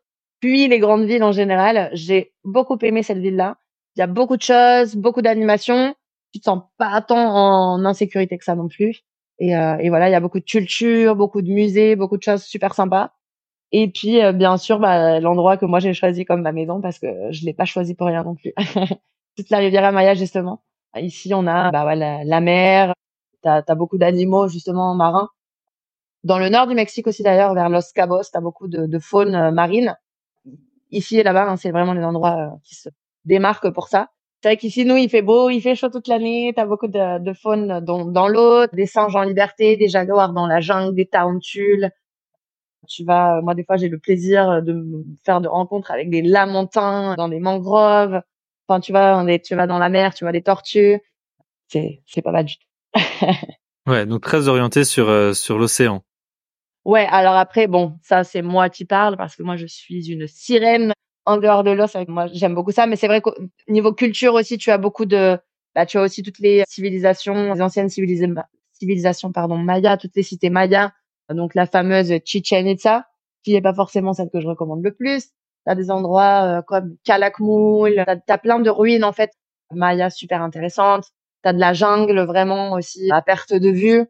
les 0.69 0.79
grandes 0.79 1.05
villes 1.05 1.23
en 1.25 1.33
général, 1.33 1.91
j'ai 1.93 2.33
beaucoup 2.45 2.79
aimé 2.83 3.03
cette 3.03 3.19
ville-là. 3.19 3.57
Il 3.97 4.01
y 4.01 4.03
a 4.03 4.07
beaucoup 4.07 4.37
de 4.37 4.43
choses, 4.43 4.95
beaucoup 4.97 5.23
d'animations. 5.23 5.95
Tu 6.33 6.41
te 6.41 6.45
sens 6.45 6.63
pas 6.79 7.01
tant 7.03 7.17
en 7.17 7.85
insécurité 7.85 8.37
que 8.39 8.45
ça 8.45 8.55
non 8.55 8.69
plus. 8.69 9.03
Et, 9.39 9.57
euh, 9.57 9.77
voilà, 9.89 10.09
il 10.09 10.13
y 10.13 10.15
a 10.15 10.21
beaucoup 10.21 10.41
de 10.41 10.45
culture, 10.45 11.17
beaucoup 11.17 11.43
de 11.43 11.51
musées, 11.51 11.97
beaucoup 11.97 12.17
de 12.17 12.23
choses 12.23 12.43
super 12.45 12.75
sympas. 12.75 13.13
Et 13.73 13.89
puis, 13.91 14.23
euh, 14.23 14.33
bien 14.33 14.57
sûr, 14.59 14.79
bah, 14.79 15.21
l'endroit 15.21 15.57
que 15.57 15.67
moi 15.67 15.81
j'ai 15.81 15.95
choisi 15.95 16.25
comme 16.25 16.43
ma 16.43 16.53
maison 16.53 16.81
parce 16.81 16.99
que 16.99 17.07
je 17.31 17.45
l'ai 17.45 17.55
pas 17.55 17.65
choisi 17.65 17.95
pour 17.95 18.07
rien 18.09 18.25
non 18.25 18.35
plus. 18.35 18.53
Toute 19.37 19.51
la 19.51 19.59
Riviera 19.59 19.93
Maya, 19.93 20.15
justement. 20.15 20.63
Ici, 20.97 21.35
on 21.35 21.47
a 21.47 21.71
bah, 21.73 21.83
voilà, 21.83 22.25
la 22.25 22.41
mer. 22.41 22.95
T'as 23.43 23.63
as 23.67 23.75
beaucoup 23.75 23.99
d'animaux 23.99 24.49
justement 24.49 24.95
marins. 24.95 25.29
Dans 26.25 26.39
le 26.39 26.49
nord 26.49 26.67
du 26.67 26.75
Mexique 26.75 27.07
aussi 27.07 27.23
d'ailleurs, 27.23 27.55
vers 27.55 27.69
Los 27.69 27.93
Cabos, 27.95 28.23
t'as 28.33 28.41
beaucoup 28.41 28.69
de, 28.69 28.87
de 28.87 28.99
faune 28.99 29.35
euh, 29.35 29.51
marine 29.53 29.97
ici 30.91 31.19
et 31.19 31.23
là-bas, 31.23 31.49
hein, 31.49 31.57
c'est 31.57 31.71
vraiment 31.71 31.93
les 31.93 32.05
endroits 32.05 32.37
euh, 32.37 32.57
qui 32.65 32.75
se 32.75 32.89
démarquent 33.25 33.71
pour 33.71 33.89
ça. 33.89 34.09
C'est 34.43 34.49
vrai 34.49 34.57
qu'ici, 34.57 34.85
nous, 34.85 34.97
il 34.97 35.09
fait 35.09 35.23
beau, 35.23 35.51
il 35.51 35.61
fait 35.61 35.75
chaud 35.75 35.89
toute 35.89 36.09
l'année, 36.09 36.53
t'as 36.55 36.67
beaucoup 36.67 36.89
de, 36.89 37.19
de 37.19 37.33
faune 37.33 37.81
dans, 37.81 38.29
l'eau, 38.29 38.67
des 38.73 38.87
singes 38.87 39.17
en 39.17 39.23
liberté, 39.23 39.77
des 39.77 39.89
jaguars 39.89 40.33
dans 40.33 40.47
la 40.47 40.61
jungle, 40.61 40.95
des 40.95 41.07
tarentules. 41.07 41.91
Tu 42.87 43.05
vas, 43.05 43.41
moi, 43.43 43.55
des 43.55 43.65
fois, 43.65 43.77
j'ai 43.77 43.89
le 43.89 43.99
plaisir 43.99 44.63
de 44.63 44.73
me 44.73 45.05
faire 45.25 45.41
de 45.41 45.49
rencontres 45.49 45.91
avec 45.91 46.11
des 46.11 46.23
lamentins 46.23 47.15
dans 47.17 47.29
des 47.29 47.41
mangroves. 47.41 48.21
Enfin, 48.69 48.81
tu 48.81 48.93
vas, 48.93 49.25
tu 49.39 49.55
vas 49.57 49.67
dans 49.67 49.79
la 49.79 49.89
mer, 49.89 50.15
tu 50.15 50.25
vois 50.25 50.33
des 50.33 50.43
tortues. 50.43 51.01
C'est, 51.69 52.23
pas 52.23 52.31
mal 52.31 52.45
du 52.45 52.57
tout. 52.57 53.01
ouais, 53.87 54.07
donc 54.07 54.23
très 54.23 54.49
orienté 54.49 54.85
sur, 54.85 55.09
euh, 55.09 55.33
sur 55.33 55.59
l'océan. 55.59 56.05
Ouais, 56.87 57.05
alors 57.11 57.35
après, 57.35 57.67
bon, 57.67 57.99
ça 58.01 58.23
c'est 58.23 58.43
moi 58.43 58.71
qui 58.71 58.85
parle 58.85 59.17
parce 59.17 59.35
que 59.35 59.43
moi 59.43 59.57
je 59.57 59.67
suis 59.67 60.09
une 60.09 60.29
sirène 60.29 60.93
en 61.25 61.37
dehors 61.37 61.65
de 61.65 61.73
l'eau. 61.73 61.87
Moi 62.07 62.29
j'aime 62.29 62.55
beaucoup 62.55 62.71
ça, 62.71 62.87
mais 62.87 62.95
c'est 62.95 63.09
vrai 63.09 63.21
qu'au 63.21 63.35
niveau 63.67 63.93
culture 63.93 64.35
aussi, 64.35 64.57
tu 64.57 64.71
as 64.71 64.79
beaucoup 64.79 65.05
de, 65.05 65.37
bah, 65.75 65.85
tu 65.85 65.99
as 65.99 66.03
aussi 66.03 66.23
toutes 66.23 66.39
les 66.39 66.63
civilisations, 66.69 67.53
les 67.55 67.61
anciennes 67.61 67.89
civilisations, 67.89 68.37
civilisations 68.73 69.33
pardon, 69.33 69.59
mayas, 69.59 69.97
toutes 69.97 70.15
les 70.15 70.23
cités 70.23 70.49
mayas. 70.49 70.93
Donc 71.29 71.57
la 71.57 71.67
fameuse 71.67 72.13
Chichen 72.25 72.69
Itza, 72.69 73.05
qui 73.43 73.55
n'est 73.55 73.63
pas 73.63 73.75
forcément 73.75 74.13
celle 74.13 74.31
que 74.31 74.41
je 74.41 74.47
recommande 74.47 74.85
le 74.85 74.95
plus. 74.95 75.25
Tu 75.25 75.33
as 75.73 75.75
des 75.75 75.91
endroits 75.91 76.59
euh, 76.59 76.63
comme 76.63 76.97
Calakmul, 77.03 78.05
tu 78.07 78.33
as, 78.33 78.39
plein 78.39 78.61
de 78.61 78.71
ruines 78.71 79.03
en 79.03 79.13
fait 79.13 79.33
mayas 79.73 80.11
super 80.11 80.41
intéressantes. 80.41 81.07
Tu 81.43 81.49
as 81.49 81.53
de 81.53 81.59
la 81.59 81.73
jungle 81.73 82.21
vraiment 82.21 82.75
aussi 82.75 83.11
à 83.11 83.23
perte 83.23 83.55
de 83.55 83.71
vue 83.71 84.07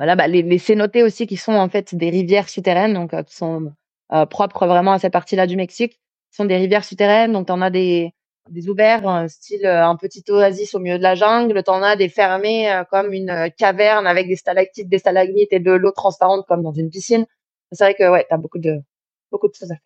voilà, 0.00 0.16
bah, 0.16 0.28
les, 0.28 0.40
les 0.40 0.56
cénotés 0.56 1.02
aussi 1.02 1.26
qui 1.26 1.36
sont 1.36 1.52
en 1.52 1.68
fait 1.68 1.94
des 1.94 2.08
rivières 2.08 2.48
souterraines, 2.48 2.94
donc 2.94 3.12
euh, 3.12 3.22
qui 3.22 3.36
sont 3.36 3.70
euh, 4.14 4.24
propres 4.24 4.66
vraiment 4.66 4.92
à 4.92 4.98
cette 4.98 5.12
partie-là 5.12 5.46
du 5.46 5.56
Mexique, 5.56 5.92
qui 6.30 6.36
sont 6.36 6.46
des 6.46 6.56
rivières 6.56 6.84
souterraines. 6.86 7.32
Donc, 7.34 7.50
en 7.50 7.60
as 7.60 7.68
des 7.68 8.14
des 8.48 8.70
ouverts, 8.70 9.06
euh, 9.06 9.28
style 9.28 9.66
un 9.66 9.96
petit 9.96 10.24
oasis 10.30 10.74
au 10.74 10.78
milieu 10.78 10.96
de 10.96 11.02
la 11.02 11.16
jungle. 11.16 11.62
T'en 11.64 11.82
as 11.82 11.96
des 11.96 12.08
fermés 12.08 12.82
comme 12.90 13.12
une 13.12 13.50
caverne 13.58 14.06
avec 14.06 14.26
des 14.26 14.36
stalactites, 14.36 14.88
des 14.88 14.98
stalagmites 14.98 15.52
et 15.52 15.60
de 15.60 15.72
l'eau 15.72 15.92
transparente 15.92 16.46
comme 16.48 16.62
dans 16.62 16.72
une 16.72 16.88
piscine. 16.88 17.26
C'est 17.70 17.84
vrai 17.84 17.94
que 17.94 18.10
ouais, 18.10 18.26
t'as 18.30 18.38
beaucoup 18.38 18.58
de 18.58 18.80
beaucoup 19.30 19.48
de 19.48 19.54
choses 19.54 19.70
à 19.70 19.76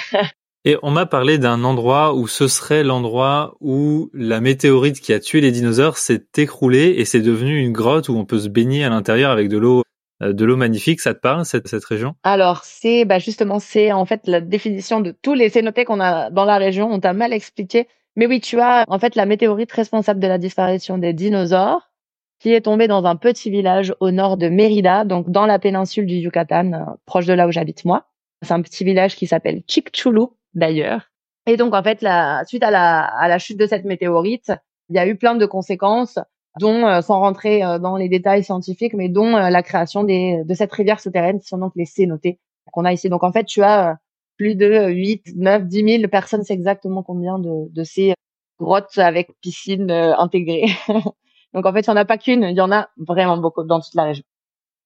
faire. 0.00 0.32
Et 0.66 0.76
on 0.82 0.90
m'a 0.90 1.06
parlé 1.06 1.38
d'un 1.38 1.64
endroit 1.64 2.14
où 2.14 2.28
ce 2.28 2.46
serait 2.46 2.84
l'endroit 2.84 3.54
où 3.60 4.10
la 4.12 4.42
météorite 4.42 5.00
qui 5.00 5.14
a 5.14 5.18
tué 5.18 5.40
les 5.40 5.52
dinosaures 5.52 5.96
s'est 5.96 6.26
écroulée 6.36 6.96
et 6.98 7.06
c'est 7.06 7.22
devenu 7.22 7.58
une 7.58 7.72
grotte 7.72 8.10
où 8.10 8.16
on 8.16 8.26
peut 8.26 8.40
se 8.40 8.48
baigner 8.48 8.84
à 8.84 8.90
l'intérieur 8.90 9.30
avec 9.30 9.48
de 9.48 9.56
l'eau 9.56 9.84
euh, 10.22 10.34
de 10.34 10.44
l'eau 10.44 10.56
magnifique, 10.56 11.00
ça 11.00 11.14
te 11.14 11.20
parle 11.20 11.46
cette, 11.46 11.66
cette 11.66 11.84
région? 11.86 12.14
Alors 12.24 12.60
c'est 12.64 13.06
bah 13.06 13.18
justement 13.18 13.58
c'est 13.58 13.90
en 13.90 14.04
fait 14.04 14.26
la 14.26 14.42
définition 14.42 15.00
de 15.00 15.12
tous 15.22 15.32
les 15.32 15.48
cénotés 15.48 15.86
qu'on 15.86 15.98
a 15.98 16.28
dans 16.28 16.44
la 16.44 16.58
région. 16.58 16.92
On 16.92 17.00
t'a 17.00 17.14
mal 17.14 17.32
expliqué, 17.32 17.88
mais 18.16 18.26
oui 18.26 18.40
tu 18.40 18.60
as 18.60 18.84
en 18.86 18.98
fait 18.98 19.14
la 19.16 19.24
météorite 19.24 19.72
responsable 19.72 20.20
de 20.20 20.26
la 20.26 20.36
disparition 20.36 20.98
des 20.98 21.14
dinosaures 21.14 21.90
qui 22.38 22.52
est 22.52 22.62
tombée 22.62 22.86
dans 22.86 23.04
un 23.06 23.16
petit 23.16 23.50
village 23.50 23.94
au 24.00 24.10
nord 24.10 24.36
de 24.36 24.48
Mérida, 24.48 25.04
donc 25.04 25.30
dans 25.30 25.46
la 25.46 25.58
péninsule 25.58 26.04
du 26.04 26.16
Yucatan, 26.16 26.72
euh, 26.72 26.84
proche 27.06 27.24
de 27.24 27.32
là 27.32 27.46
où 27.46 27.50
j'habite 27.50 27.86
moi. 27.86 28.06
C'est 28.42 28.52
un 28.52 28.62
petit 28.62 28.84
village 28.84 29.16
qui 29.16 29.26
s'appelle 29.26 29.62
Chicxulub 29.66 30.30
d'ailleurs. 30.54 31.10
Et 31.46 31.56
donc 31.56 31.74
en 31.74 31.82
fait, 31.82 32.02
la, 32.02 32.44
suite 32.44 32.62
à 32.62 32.70
la, 32.70 33.04
à 33.04 33.28
la 33.28 33.38
chute 33.38 33.58
de 33.58 33.66
cette 33.66 33.84
météorite, 33.84 34.52
il 34.88 34.96
y 34.96 34.98
a 34.98 35.06
eu 35.06 35.16
plein 35.16 35.34
de 35.34 35.46
conséquences, 35.46 36.18
dont, 36.58 36.86
euh, 36.86 37.00
sans 37.00 37.20
rentrer 37.20 37.64
euh, 37.64 37.78
dans 37.78 37.96
les 37.96 38.08
détails 38.08 38.44
scientifiques, 38.44 38.94
mais 38.94 39.08
dont 39.08 39.36
euh, 39.36 39.50
la 39.50 39.62
création 39.62 40.02
des, 40.04 40.42
de 40.44 40.54
cette 40.54 40.72
rivière 40.72 41.00
souterraine, 41.00 41.40
qui 41.40 41.46
sont 41.46 41.58
donc 41.58 41.72
les 41.76 41.86
cénotés 41.86 42.38
qu'on 42.72 42.84
a 42.84 42.92
ici. 42.92 43.08
Donc 43.08 43.22
en 43.22 43.32
fait, 43.32 43.44
tu 43.44 43.62
as 43.62 43.98
plus 44.36 44.54
de 44.54 44.88
8, 44.88 45.36
9, 45.36 45.66
10 45.66 45.98
000 45.98 46.08
personnes, 46.08 46.42
c'est 46.44 46.54
exactement 46.54 47.02
combien 47.02 47.38
de, 47.38 47.70
de 47.70 47.84
ces 47.84 48.14
grottes 48.58 48.98
avec 48.98 49.30
piscine 49.40 49.90
intégrée. 49.90 50.66
donc 51.54 51.66
en 51.66 51.72
fait, 51.72 51.86
il 51.86 51.90
n'y 51.90 51.94
en 51.94 51.96
a 51.96 52.04
pas 52.04 52.18
qu'une, 52.18 52.44
il 52.44 52.56
y 52.56 52.60
en 52.60 52.72
a 52.72 52.88
vraiment 52.96 53.36
beaucoup 53.38 53.64
dans 53.64 53.80
toute 53.80 53.94
la 53.94 54.04
région. 54.04 54.24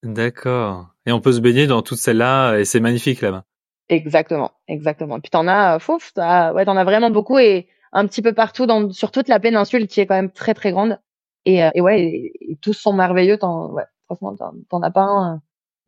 D'accord. 0.03 0.89
Et 1.07 1.13
on 1.13 1.21
peut 1.21 1.33
se 1.33 1.41
baigner 1.41 1.67
dans 1.67 1.83
toutes 1.83 1.99
celles-là, 1.99 2.59
et 2.59 2.65
c'est 2.65 2.81
magnifique 2.81 3.21
là-bas. 3.21 3.45
Exactement, 3.89 4.53
exactement. 4.67 5.21
Puis 5.21 5.31
t'en 5.31 5.47
as, 5.47 5.79
fouf, 5.79 6.13
ouais, 6.17 6.65
t'en 6.65 6.77
as 6.77 6.85
vraiment 6.85 7.11
beaucoup 7.11 7.39
et 7.39 7.69
un 7.93 8.07
petit 8.07 8.23
peu 8.23 8.33
partout 8.33 8.67
dans, 8.67 8.91
sur 8.91 9.11
toute 9.11 9.29
la 9.29 9.39
péninsule 9.41 9.87
qui 9.87 10.01
est 10.01 10.07
quand 10.07 10.15
même 10.15 10.33
très 10.33 10.55
très 10.55 10.73
grande. 10.73 10.99
Et, 11.45 11.63
euh, 11.63 11.71
et 11.75 11.81
ouais, 11.81 12.03
et, 12.03 12.59
tous 12.63 12.73
sont 12.73 12.93
merveilleux. 12.93 13.37
T'en, 13.37 13.71
ouais, 13.73 13.85
franchement, 14.07 14.35
t'en, 14.69 14.83
as 14.83 14.91
pas 14.91 15.03
un 15.03 15.35
euh, 15.35 15.39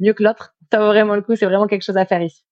mieux 0.01 0.13
que 0.13 0.23
l'autre. 0.23 0.55
Ça 0.73 0.79
vaut 0.79 0.87
vraiment 0.87 1.15
le 1.15 1.23
coup. 1.23 1.37
C'est 1.37 1.47
vraiment 1.47 1.67
quelque 1.67 1.83
chose 1.83 1.97
à 1.97 2.07
faire 2.07 2.23
ici. 2.23 2.43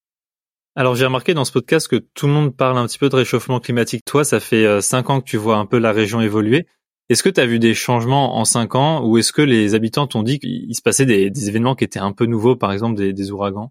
Alors 0.76 0.96
j'ai 0.96 1.04
remarqué 1.04 1.34
dans 1.34 1.44
ce 1.44 1.52
podcast 1.52 1.86
que 1.86 1.96
tout 1.96 2.26
le 2.26 2.32
monde 2.32 2.56
parle 2.56 2.78
un 2.78 2.86
petit 2.86 2.98
peu 2.98 3.08
de 3.08 3.14
réchauffement 3.14 3.60
climatique. 3.60 4.04
Toi, 4.04 4.24
ça 4.24 4.40
fait 4.40 4.66
euh, 4.66 4.80
cinq 4.80 5.08
ans 5.08 5.20
que 5.20 5.26
tu 5.26 5.36
vois 5.36 5.56
un 5.56 5.66
peu 5.66 5.78
la 5.78 5.92
région 5.92 6.20
évoluer. 6.20 6.66
Est-ce 7.08 7.22
que 7.22 7.28
tu 7.28 7.40
as 7.40 7.46
vu 7.46 7.60
des 7.60 7.74
changements 7.74 8.38
en 8.38 8.44
cinq 8.44 8.74
ans 8.74 9.04
ou 9.04 9.18
est-ce 9.18 9.32
que 9.32 9.42
les 9.42 9.74
habitants 9.74 10.08
t'ont 10.08 10.24
dit 10.24 10.40
qu'il 10.40 10.74
se 10.74 10.82
passait 10.82 11.06
des, 11.06 11.30
des, 11.30 11.48
événements 11.48 11.76
qui 11.76 11.84
étaient 11.84 12.00
un 12.00 12.12
peu 12.12 12.24
nouveaux, 12.24 12.56
par 12.56 12.72
exemple 12.72 12.96
des 12.96 13.30
ouragans? 13.30 13.70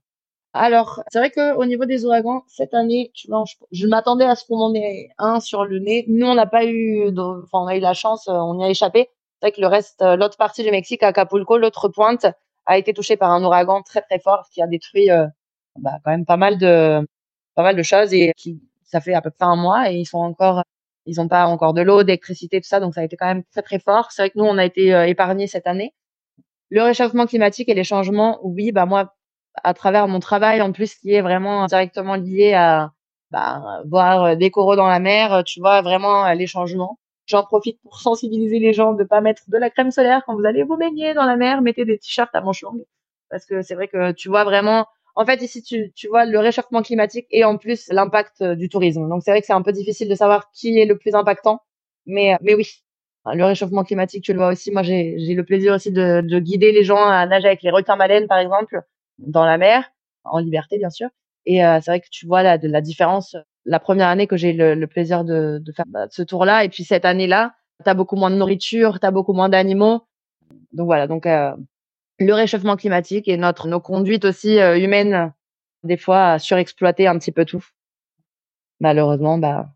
Alors, 0.54 1.02
c'est 1.12 1.18
vrai 1.20 1.32
que 1.32 1.56
au 1.56 1.66
niveau 1.66 1.86
des 1.86 2.06
ouragans, 2.06 2.44
cette 2.48 2.74
année, 2.76 3.12
tu 3.16 3.28
vois, 3.28 3.44
je, 3.72 3.88
m'attendais 3.88 4.26
à 4.26 4.36
ce 4.36 4.46
qu'on 4.46 4.60
en 4.60 4.76
ait 4.76 5.10
un 5.18 5.40
sur 5.40 5.66
le 5.66 5.80
nez. 5.80 6.06
Nous, 6.08 6.28
on 6.28 6.36
n'a 6.36 6.46
pas 6.46 6.66
eu, 6.66 7.10
enfin, 7.18 7.60
on 7.60 7.68
a 7.68 7.76
eu 7.76 7.80
la 7.80 7.94
chance, 7.94 8.28
euh, 8.28 8.34
on 8.34 8.60
y 8.60 8.64
a 8.64 8.70
échappé. 8.70 9.10
C'est 9.42 9.48
vrai 9.48 9.52
que 9.52 9.62
le 9.62 9.68
reste, 9.68 10.02
euh, 10.04 10.16
l'autre 10.16 10.38
partie 10.38 10.64
du 10.64 10.70
Mexique, 10.70 11.02
Acapulco, 11.02 11.58
l'autre 11.58 11.90
pointe, 11.90 12.28
a 12.66 12.78
été 12.78 12.94
touchée 12.94 13.18
par 13.18 13.32
un 13.32 13.44
ouragan 13.44 13.82
très 13.82 14.02
très 14.02 14.20
fort 14.20 14.48
qui 14.52 14.62
a 14.62 14.68
détruit 14.68 15.10
euh, 15.12 15.26
bah, 15.80 16.00
quand 16.04 16.12
même 16.12 16.26
pas 16.26 16.38
mal 16.38 16.58
de 16.58 17.06
pas 17.56 17.64
mal 17.64 17.76
de 17.76 17.84
choses 17.84 18.14
et 18.14 18.32
qui 18.38 18.62
ça 18.84 19.02
fait 19.02 19.14
à 19.14 19.22
peu 19.22 19.32
près 19.32 19.46
un 19.46 19.56
mois 19.56 19.92
et 19.92 19.98
ils 19.98 20.06
sont 20.06 20.20
encore 20.20 20.64
ils 21.06 21.20
ont 21.20 21.28
pas 21.28 21.46
encore 21.48 21.74
de 21.74 21.82
l'eau, 21.82 22.04
d'électricité, 22.04 22.62
tout 22.62 22.68
ça, 22.68 22.80
donc 22.80 22.94
ça 22.94 23.02
a 23.02 23.04
été 23.04 23.18
quand 23.18 23.26
même 23.28 23.44
très 23.52 23.62
très 23.62 23.80
fort. 23.80 24.12
C'est 24.12 24.22
vrai 24.22 24.30
que 24.30 24.40
nous 24.40 24.46
on 24.46 24.58
a 24.58 24.66
été 24.66 24.94
euh, 24.94 25.06
épargnés 25.08 25.48
cette 25.48 25.68
année. 25.68 25.94
Le 26.70 26.84
réchauffement 26.84 27.26
climatique 27.28 27.70
et 27.70 27.74
les 27.74 27.84
changements, 27.84 28.40
oui, 28.44 28.72
bah 28.72 28.86
moi 28.86 29.14
à 29.64 29.74
travers 29.74 30.08
mon 30.08 30.20
travail 30.20 30.62
en 30.62 30.72
plus 30.72 30.96
qui 30.96 31.14
est 31.14 31.22
vraiment 31.22 31.66
directement 31.68 32.16
lié 32.16 32.54
à 32.54 32.92
bah, 33.32 33.82
voir 33.86 34.38
des 34.38 34.52
coraux 34.52 34.76
dans 34.76 34.88
la 34.88 35.00
mer, 35.00 35.44
tu 35.46 35.60
vois 35.60 35.82
vraiment 35.82 36.32
les 36.34 36.48
changements. 36.48 37.00
J'en 37.26 37.44
profite 37.44 37.82
pour 37.82 38.00
sensibiliser 38.00 38.60
les 38.60 38.74
gens 38.74 38.94
de 38.94 39.04
pas 39.04 39.22
mettre 39.22 39.44
de 39.48 39.58
la 39.58 39.70
crème 39.70 39.92
solaire 39.92 40.24
quand 40.26 40.36
vous 40.36 40.46
allez 40.46 40.64
vous 40.64 40.78
baigner 40.78 41.14
dans 41.14 41.26
la 41.26 41.38
mer, 41.38 41.62
mettez 41.62 41.86
des 41.86 41.98
t-shirts 41.98 42.36
à 42.36 42.42
manches 42.42 42.62
longues 42.64 42.86
parce 43.30 43.46
que 43.46 43.62
c'est 43.64 43.76
vrai 43.76 43.88
que 43.88 44.12
tu 44.12 44.30
vois 44.30 44.44
vraiment 44.44 44.86
en 45.16 45.26
fait, 45.26 45.42
ici, 45.42 45.62
tu, 45.62 45.92
tu 45.94 46.08
vois 46.08 46.26
le 46.26 46.40
réchauffement 46.40 46.82
climatique 46.82 47.28
et 47.30 47.44
en 47.44 47.58
plus 47.58 47.88
l'impact 47.90 48.42
euh, 48.42 48.56
du 48.56 48.70
tourisme. 48.70 49.08
Donc, 49.10 49.22
c'est 49.24 49.32
vrai 49.32 49.42
que 49.42 49.48
c'est 49.48 49.54
un 49.54 49.62
peu 49.62 49.72
difficile 49.72 50.10
de 50.10 50.16
savoir 50.16 50.50
qui 50.52 50.80
est 50.80 50.86
le 50.86 50.98
plus 50.98 51.14
impactant. 51.14 51.62
Mais, 52.06 52.34
euh, 52.34 52.38
mais 52.42 52.56
oui, 52.56 52.84
le 53.26 53.44
réchauffement 53.46 53.84
climatique, 53.84 54.24
tu 54.24 54.34
le 54.34 54.40
vois 54.40 54.50
aussi. 54.50 54.72
Moi, 54.72 54.84
j'ai, 54.84 55.16
le 55.18 55.44
plaisir 55.44 55.74
aussi 55.76 55.92
de, 55.92 56.22
de 56.22 56.40
guider 56.40 56.72
les 56.72 56.84
gens 56.84 57.06
à 57.06 57.26
nager 57.28 57.48
avec 57.48 57.62
les 57.62 57.70
requins-baleines, 57.70 58.28
par 58.28 58.40
exemple, 58.40 58.82
dans 59.26 59.46
la 59.46 59.58
mer, 59.58 59.92
en 60.24 60.40
liberté, 60.40 60.78
bien 60.78 60.90
sûr. 60.90 61.10
Et 61.46 61.66
euh, 61.66 61.80
c'est 61.82 61.92
vrai 61.92 62.00
que 62.00 62.08
tu 62.10 62.26
vois 62.26 62.44
la, 62.44 62.58
de 62.58 62.68
la 62.68 62.82
différence. 62.82 63.36
La 63.66 63.80
première 63.80 64.08
année 64.08 64.28
que 64.28 64.38
j'ai 64.38 64.54
le, 64.54 64.76
le 64.76 64.88
plaisir 64.88 65.24
de, 65.24 65.60
de 65.60 65.72
faire 65.72 65.86
bah, 65.88 66.08
ce 66.10 66.22
tour-là, 66.22 66.64
et 66.64 66.70
puis 66.70 66.84
cette 66.84 67.06
année-là, 67.06 67.56
tu 67.84 67.90
as 67.90 67.94
beaucoup 67.94 68.16
moins 68.16 68.30
de 68.30 68.36
nourriture, 68.36 69.00
tu 69.00 69.06
as 69.06 69.12
beaucoup 69.12 69.34
moins 69.34 69.50
d'animaux. 69.50 70.04
Donc 70.72 70.86
voilà, 70.86 71.08
donc 71.08 71.26
le 71.26 72.34
réchauffement 72.34 72.76
climatique 72.76 73.28
et 73.28 73.38
notre 73.38 73.68
nos 73.68 73.80
conduites 73.80 74.26
aussi 74.26 74.60
euh, 74.60 74.78
humaines 74.78 75.34
des 75.84 75.98
fois 75.98 76.40
surexploiter 76.40 77.08
un 77.08 77.18
petit 77.18 77.32
peu 77.32 77.46
tout. 77.46 77.66
Malheureusement, 78.80 79.38
bah 79.38 79.70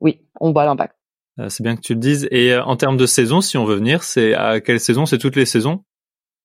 oui, 0.00 0.20
on 0.40 0.52
voit 0.52 0.64
l'impact. 0.64 0.96
Euh, 1.40 1.48
c'est 1.48 1.62
bien 1.62 1.76
que 1.76 1.80
tu 1.80 1.94
le 1.94 2.00
dises. 2.00 2.28
Et 2.30 2.52
euh, 2.52 2.62
en 2.64 2.76
termes 2.76 2.96
de 2.96 3.06
saison, 3.06 3.40
si 3.40 3.58
on 3.58 3.64
veut 3.64 3.76
venir, 3.76 4.02
c'est 4.02 4.34
à 4.34 4.60
quelle 4.60 4.80
saison? 4.80 5.04
C'est 5.06 5.18
toutes 5.18 5.36
les 5.36 5.46
saisons? 5.46 5.84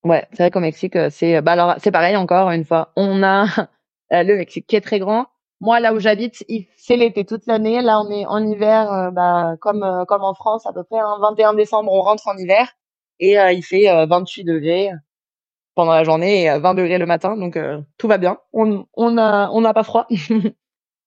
Ouais, 0.03 0.25
c'est 0.31 0.43
vrai 0.43 0.51
qu'au 0.51 0.59
Mexique, 0.61 0.97
c'est 1.11 1.41
bah 1.41 1.51
alors 1.53 1.75
c'est 1.79 1.91
pareil 1.91 2.15
encore 2.15 2.49
une 2.51 2.63
fois. 2.65 2.91
On 2.95 3.21
a 3.23 3.45
le 4.11 4.37
Mexique 4.37 4.67
qui 4.67 4.75
est 4.75 4.81
très 4.81 4.99
grand. 4.99 5.27
Moi, 5.61 5.81
là 5.81 5.93
où 5.93 5.99
j'habite, 5.99 6.43
c'est 6.77 6.95
l'été 6.95 7.25
toute 7.25 7.45
l'année. 7.45 7.81
Là, 7.81 7.99
on 8.01 8.09
est 8.09 8.25
en 8.25 8.45
hiver, 8.45 9.11
bah, 9.11 9.55
comme 9.59 10.05
comme 10.07 10.23
en 10.23 10.33
France, 10.33 10.65
à 10.65 10.71
peu 10.73 10.83
près. 10.83 10.99
hein, 10.99 11.17
21 11.21 11.53
décembre, 11.53 11.91
on 11.91 12.01
rentre 12.01 12.27
en 12.27 12.37
hiver 12.37 12.69
et 13.19 13.35
il 13.51 13.61
fait 13.63 13.87
28 14.07 14.45
degrés 14.45 14.91
pendant 15.75 15.93
la 15.93 16.03
journée 16.03 16.43
et 16.45 16.59
20 16.59 16.73
degrés 16.75 16.97
le 16.97 17.05
matin, 17.05 17.37
donc 17.37 17.55
euh, 17.57 17.79
tout 17.97 18.07
va 18.07 18.17
bien. 18.17 18.37
On 18.53 18.85
on 18.95 19.17
a 19.17 19.49
on 19.51 19.61
n'a 19.61 19.73
pas 19.73 19.83
froid. 19.83 20.07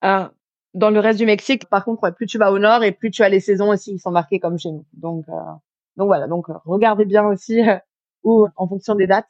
Euh, 0.04 0.28
dans 0.74 0.90
le 0.90 0.98
reste 1.00 1.20
du 1.20 1.26
Mexique, 1.26 1.68
par 1.68 1.84
contre, 1.84 2.10
plus 2.10 2.26
tu 2.26 2.36
vas 2.38 2.50
au 2.52 2.58
nord 2.58 2.82
et 2.82 2.90
plus 2.92 3.12
tu 3.12 3.22
as 3.22 3.28
les 3.28 3.38
saisons 3.40 3.68
aussi 3.70 3.92
qui 3.92 3.98
sont 4.00 4.10
marquées 4.10 4.40
comme 4.40 4.58
chez 4.58 4.70
nous. 4.72 4.84
Donc 4.94 5.26
euh, 5.28 5.32
donc 5.96 6.08
voilà, 6.08 6.26
donc 6.26 6.46
regardez 6.64 7.04
bien 7.04 7.24
aussi 7.24 7.60
ou 8.24 8.46
en 8.56 8.68
fonction 8.68 8.94
des 8.94 9.06
dates. 9.06 9.28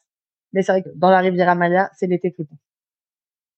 Mais 0.52 0.62
c'est 0.62 0.72
vrai 0.72 0.82
que 0.82 0.90
dans 0.94 1.10
la 1.10 1.20
Riviera 1.20 1.54
Maya, 1.54 1.90
c'est 1.98 2.06
l'été 2.06 2.32
tout 2.32 2.42
le 2.42 2.48
temps. 2.48 2.58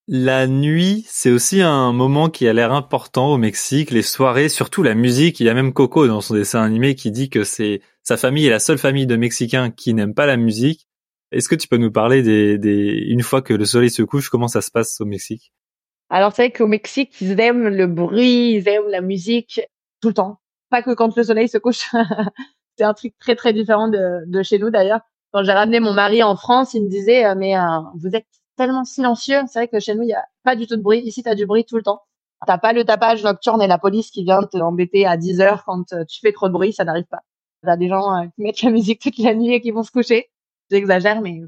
La 0.07 0.47
nuit, 0.47 1.07
c'est 1.09 1.31
aussi 1.31 1.62
un 1.62 1.92
moment 1.92 2.29
qui 2.29 2.47
a 2.47 2.53
l'air 2.53 2.73
important 2.73 3.33
au 3.33 3.38
Mexique, 3.38 3.90
les 3.90 4.03
soirées, 4.03 4.51
surtout 4.51 4.83
la 4.83 4.94
musique. 4.94 5.40
Il 5.40 5.47
y 5.47 5.49
a 5.49 5.55
même 5.55 5.73
Coco 5.73 6.07
dans 6.07 6.20
son 6.20 6.35
dessin 6.35 6.62
animé 6.62 6.94
qui 6.94 7.11
dit 7.11 7.31
que 7.31 7.42
c'est 7.42 7.81
sa 8.03 8.18
famille 8.18 8.47
est 8.47 8.51
la 8.51 8.59
seule 8.59 8.77
famille 8.77 9.07
de 9.07 9.16
Mexicains 9.16 9.70
qui 9.70 9.94
n'aiment 9.94 10.14
pas 10.14 10.27
la 10.27 10.37
musique. 10.37 10.88
Est-ce 11.33 11.49
que 11.49 11.55
tu 11.55 11.68
peux 11.68 11.79
nous 11.79 11.90
parler 11.90 12.23
des, 12.23 12.59
des, 12.59 13.03
une 13.09 13.23
fois 13.23 13.40
que 13.40 13.55
le 13.55 13.64
soleil 13.64 13.88
se 13.88 14.03
couche, 14.03 14.29
comment 14.29 14.47
ça 14.47 14.61
se 14.61 14.70
passe 14.70 15.01
au 15.01 15.07
Mexique? 15.07 15.55
Alors 16.11 16.35
c'est 16.35 16.42
vrai 16.42 16.53
qu'au 16.53 16.66
Mexique, 16.66 17.18
ils 17.23 17.40
aiment 17.40 17.68
le 17.68 17.87
bruit, 17.87 18.57
ils 18.57 18.68
aiment 18.68 18.90
la 18.90 19.01
musique 19.01 19.62
tout 20.03 20.09
le 20.09 20.14
temps. 20.14 20.38
Pas 20.68 20.83
que 20.83 20.94
quand 20.94 21.16
le 21.16 21.23
soleil 21.23 21.49
se 21.49 21.57
couche. 21.57 21.90
c'est 22.77 22.85
un 22.85 22.92
truc 22.92 23.14
très 23.18 23.37
très 23.37 23.55
différent 23.55 23.88
de, 23.88 24.23
de 24.27 24.42
chez 24.42 24.59
nous 24.59 24.68
d'ailleurs. 24.68 25.01
Quand 25.35 25.44
j'ai 25.44 25.53
ramené 25.53 25.81
mon 25.81 25.92
mari 25.92 26.23
en 26.23 26.37
France, 26.37 26.75
il 26.75 26.85
me 26.85 26.88
disait 26.88 27.27
euh, 27.27 27.35
mais 27.37 27.59
euh, 27.59 27.81
vous 27.97 28.14
êtes 28.16 28.27
tellement 28.57 28.85
silencieux. 28.85 29.40
C'est 29.49 29.59
vrai 29.59 29.68
que 29.68 29.81
chez 29.81 29.94
nous 29.94 30.05
il 30.05 30.11
y 30.11 30.14
a 30.14 30.25
pas 30.44 30.57
du 30.57 30.66
tout 30.66 30.77
de 30.77 30.83
bruit. 30.83 31.01
Ici 31.01 31.23
tu 31.23 31.29
as 31.29 31.35
du 31.35 31.44
bruit 31.44 31.64
tout 31.64 31.77
le 31.77 31.83
temps. 31.83 32.01
T'as 32.47 32.59
pas 32.59 32.73
le 32.73 32.85
tapage 32.85 33.25
nocturne 33.25 33.61
et 33.61 33.66
la 33.66 33.79
police 33.79 34.11
qui 34.11 34.25
vient 34.25 34.42
t'embêter 34.44 35.07
à 35.07 35.16
10 35.16 35.40
heures 35.40 35.64
quand 35.64 35.92
euh, 35.92 36.05
tu 36.05 36.20
fais 36.20 36.33
trop 36.33 36.49
de 36.49 36.53
bruit, 36.53 36.73
ça 36.73 36.85
n'arrive 36.85 37.07
pas. 37.07 37.20
T'as 37.64 37.77
des 37.77 37.88
gens 37.88 38.29
qui 38.37 38.42
mettent 38.42 38.62
la 38.62 38.70
musique 38.70 39.01
toute 39.01 39.18
la 39.18 39.35
nuit 39.35 39.55
et 39.55 39.61
qui 39.61 39.70
vont 39.70 39.83
se 39.83 39.90
coucher 39.90 40.31
j'exagère, 40.70 41.20
mais 41.20 41.40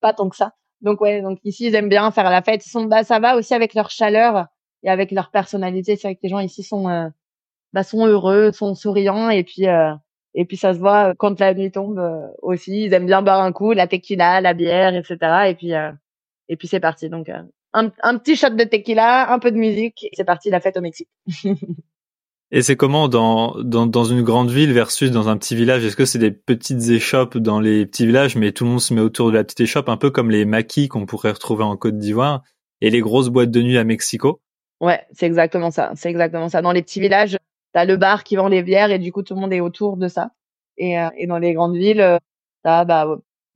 pas 0.00 0.12
tant 0.12 0.28
que 0.28 0.36
ça. 0.36 0.54
Donc 0.80 1.00
ouais, 1.00 1.22
donc 1.22 1.38
ici 1.44 1.66
ils 1.66 1.74
aiment 1.74 1.88
bien 1.88 2.10
faire 2.10 2.30
la 2.30 2.42
fête. 2.42 2.66
Ils 2.66 2.70
sont, 2.70 2.84
bah 2.84 3.04
ça 3.04 3.18
va 3.18 3.36
aussi 3.36 3.54
avec 3.54 3.74
leur 3.74 3.90
chaleur 3.90 4.46
et 4.82 4.90
avec 4.90 5.10
leur 5.12 5.30
personnalité. 5.30 5.96
C'est 5.96 6.08
vrai 6.08 6.14
que 6.14 6.20
les 6.22 6.28
gens 6.30 6.40
ici 6.40 6.62
sont, 6.62 6.88
euh, 6.88 7.08
bah 7.72 7.82
sont 7.84 8.06
heureux, 8.06 8.52
sont 8.52 8.74
souriants 8.74 9.30
et 9.30 9.44
puis 9.44 9.68
euh, 9.68 9.94
et 10.34 10.44
puis 10.44 10.56
ça 10.56 10.74
se 10.74 10.78
voit 10.78 11.14
quand 11.16 11.38
la 11.40 11.54
nuit 11.54 11.70
tombe 11.70 11.98
euh, 11.98 12.26
aussi. 12.42 12.84
Ils 12.84 12.92
aiment 12.94 13.06
bien 13.06 13.22
boire 13.22 13.40
un 13.40 13.52
coup, 13.52 13.72
la 13.72 13.86
tequila, 13.86 14.40
la 14.40 14.54
bière, 14.54 14.94
etc. 14.94 15.16
Et 15.48 15.54
puis 15.54 15.72
et 16.48 16.56
puis 16.56 16.68
c'est 16.68 16.80
parti. 16.80 17.08
Donc 17.08 17.28
un, 17.72 17.92
un 18.02 18.18
petit 18.18 18.36
shot 18.36 18.50
de 18.50 18.64
tequila, 18.64 19.32
un 19.32 19.38
peu 19.38 19.50
de 19.50 19.56
musique, 19.56 20.06
c'est 20.12 20.24
parti 20.24 20.50
la 20.50 20.60
fête 20.60 20.76
au 20.76 20.80
Mexique. 20.80 21.08
Et 22.52 22.62
c'est 22.62 22.74
comment 22.74 23.06
dans, 23.06 23.62
dans, 23.62 23.86
dans 23.86 24.02
une 24.02 24.22
grande 24.22 24.50
ville 24.50 24.72
versus 24.72 25.12
dans 25.12 25.28
un 25.28 25.36
petit 25.36 25.54
village? 25.54 25.84
Est-ce 25.84 25.94
que 25.94 26.04
c'est 26.04 26.18
des 26.18 26.32
petites 26.32 26.88
échoppes 26.88 27.38
dans 27.38 27.60
les 27.60 27.86
petits 27.86 28.06
villages, 28.06 28.34
mais 28.34 28.50
tout 28.50 28.64
le 28.64 28.70
monde 28.70 28.80
se 28.80 28.92
met 28.92 29.00
autour 29.00 29.30
de 29.30 29.36
la 29.36 29.44
petite 29.44 29.60
échoppe, 29.60 29.88
un 29.88 29.96
peu 29.96 30.10
comme 30.10 30.32
les 30.32 30.44
maquis 30.44 30.88
qu'on 30.88 31.06
pourrait 31.06 31.30
retrouver 31.30 31.62
en 31.62 31.76
Côte 31.76 31.96
d'Ivoire 31.96 32.42
et 32.80 32.90
les 32.90 33.00
grosses 33.00 33.28
boîtes 33.28 33.52
de 33.52 33.62
nuit 33.62 33.78
à 33.78 33.84
Mexico? 33.84 34.40
Ouais, 34.80 35.00
c'est 35.12 35.26
exactement 35.26 35.70
ça. 35.70 35.92
C'est 35.94 36.10
exactement 36.10 36.48
ça. 36.48 36.60
Dans 36.60 36.72
les 36.72 36.82
petits 36.82 37.00
villages, 37.00 37.36
t'as 37.72 37.84
le 37.84 37.96
bar 37.96 38.24
qui 38.24 38.36
vend 38.36 38.48
les 38.48 38.62
bières 38.62 38.90
et 38.90 38.98
du 38.98 39.12
coup 39.12 39.22
tout 39.22 39.34
le 39.34 39.40
monde 39.40 39.52
est 39.52 39.60
autour 39.60 39.96
de 39.96 40.08
ça. 40.08 40.30
Et, 40.76 40.98
euh, 40.98 41.08
et 41.16 41.26
dans 41.26 41.38
les 41.38 41.54
grandes 41.54 41.76
villes, 41.76 42.00
euh, 42.00 42.18
t'as 42.62 42.84
bah, 42.84 43.06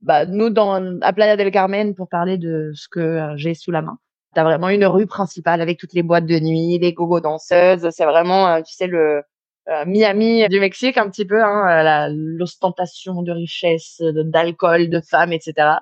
bah 0.01 0.25
nous 0.25 0.49
dans 0.49 0.99
à 1.01 1.13
Playa 1.13 1.37
del 1.37 1.51
Carmen 1.51 1.95
pour 1.95 2.09
parler 2.09 2.37
de 2.37 2.71
ce 2.75 2.87
que 2.89 2.99
euh, 2.99 3.37
j'ai 3.37 3.53
sous 3.55 3.71
la 3.71 3.81
main 3.81 3.99
T'as 4.35 4.43
vraiment 4.43 4.67
une 4.67 4.85
rue 4.85 5.07
principale 5.07 5.61
avec 5.61 5.79
toutes 5.79 5.93
les 5.93 6.03
boîtes 6.03 6.25
de 6.25 6.37
nuit, 6.39 6.77
les 6.77 6.91
gogo 6.91 7.21
danseuses. 7.21 7.89
C'est 7.91 8.03
vraiment, 8.03 8.49
euh, 8.49 8.61
tu 8.61 8.73
sais, 8.73 8.85
le 8.85 9.23
euh, 9.69 9.85
Miami 9.85 10.45
du 10.49 10.59
Mexique 10.59 10.97
un 10.97 11.09
petit 11.09 11.25
peu, 11.25 11.41
hein, 11.41 12.09
l'ostentation 12.11 13.21
de 13.23 13.31
richesse, 13.31 14.01
d'alcool, 14.01 14.89
de, 14.89 14.99
femmes, 14.99 15.31
etc. 15.31 15.77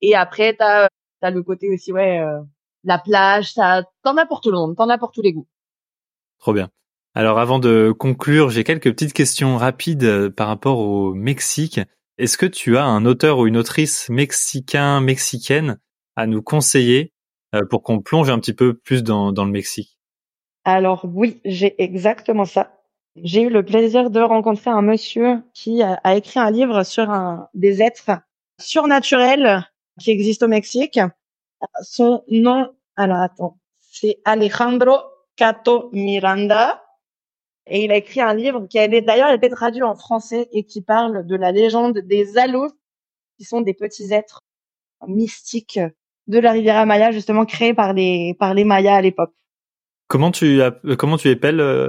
Et 0.00 0.16
après, 0.16 0.54
t'as 0.54 0.88
as 1.22 1.30
le 1.30 1.44
côté 1.44 1.72
aussi, 1.72 1.92
ouais, 1.92 2.18
euh, 2.18 2.40
la 2.82 2.98
plage. 2.98 3.54
T'en 3.54 4.16
as 4.16 4.26
pour 4.26 4.40
tout 4.40 4.50
le 4.50 4.58
monde, 4.58 4.76
t'en 4.76 4.88
as 4.88 4.98
pour 4.98 5.12
tous 5.12 5.22
les 5.22 5.32
goûts. 5.32 5.46
Trop 6.40 6.52
bien. 6.52 6.70
Alors 7.14 7.38
avant 7.38 7.58
de 7.58 7.92
conclure, 7.96 8.48
j'ai 8.48 8.64
quelques 8.64 8.90
petites 8.90 9.12
questions 9.12 9.58
rapides 9.58 10.30
par 10.30 10.48
rapport 10.48 10.78
au 10.78 11.12
Mexique. 11.12 11.78
Est-ce 12.16 12.38
que 12.38 12.46
tu 12.46 12.78
as 12.78 12.84
un 12.84 13.04
auteur 13.04 13.38
ou 13.38 13.46
une 13.46 13.58
autrice 13.58 14.08
mexicain, 14.08 15.02
mexicaine 15.02 15.78
à 16.16 16.26
nous 16.26 16.42
conseiller 16.42 17.12
euh, 17.54 17.66
pour 17.68 17.82
qu'on 17.82 18.00
plonge 18.00 18.30
un 18.30 18.38
petit 18.38 18.54
peu 18.54 18.74
plus 18.74 19.02
dans, 19.02 19.30
le 19.30 19.50
Mexique? 19.50 19.98
Alors 20.64 21.04
oui, 21.04 21.40
j'ai 21.44 21.74
exactement 21.82 22.46
ça. 22.46 22.78
J'ai 23.16 23.42
eu 23.42 23.50
le 23.50 23.62
plaisir 23.62 24.08
de 24.08 24.20
rencontrer 24.20 24.70
un 24.70 24.80
monsieur 24.80 25.42
qui 25.52 25.82
a, 25.82 26.16
écrit 26.16 26.40
un 26.40 26.50
livre 26.50 26.82
sur 26.82 27.08
des 27.52 27.82
êtres 27.82 28.10
surnaturels 28.58 29.68
qui 30.00 30.12
existent 30.12 30.46
au 30.46 30.48
Mexique. 30.48 30.98
Son 31.82 32.24
nom, 32.28 32.70
alors 32.96 33.20
attends, 33.20 33.58
c'est 33.80 34.20
Alejandro 34.24 34.96
Cato 35.36 35.90
Miranda. 35.92 36.81
Et 37.66 37.84
il 37.84 37.92
a 37.92 37.96
écrit 37.96 38.20
un 38.20 38.34
livre 38.34 38.66
qui 38.66 38.78
a 38.78 38.88
d'ailleurs 38.88 39.32
été 39.32 39.48
traduit 39.48 39.82
en 39.82 39.94
français 39.94 40.48
et 40.52 40.64
qui 40.64 40.82
parle 40.82 41.26
de 41.26 41.36
la 41.36 41.52
légende 41.52 41.98
des 41.98 42.36
Alous, 42.36 42.70
qui 43.38 43.44
sont 43.44 43.60
des 43.60 43.74
petits 43.74 44.12
êtres 44.12 44.40
mystiques 45.06 45.80
de 46.26 46.38
la 46.38 46.52
Riviera 46.52 46.86
Maya, 46.86 47.12
justement 47.12 47.44
créée 47.44 47.74
par 47.74 47.92
les 47.92 48.34
par 48.38 48.54
les 48.54 48.64
Mayas 48.64 48.96
à 48.96 49.00
l'époque. 49.00 49.32
Comment 50.08 50.30
tu 50.30 50.60
comment 50.98 51.16
tu 51.16 51.28
appelles 51.30 51.60
euh... 51.60 51.88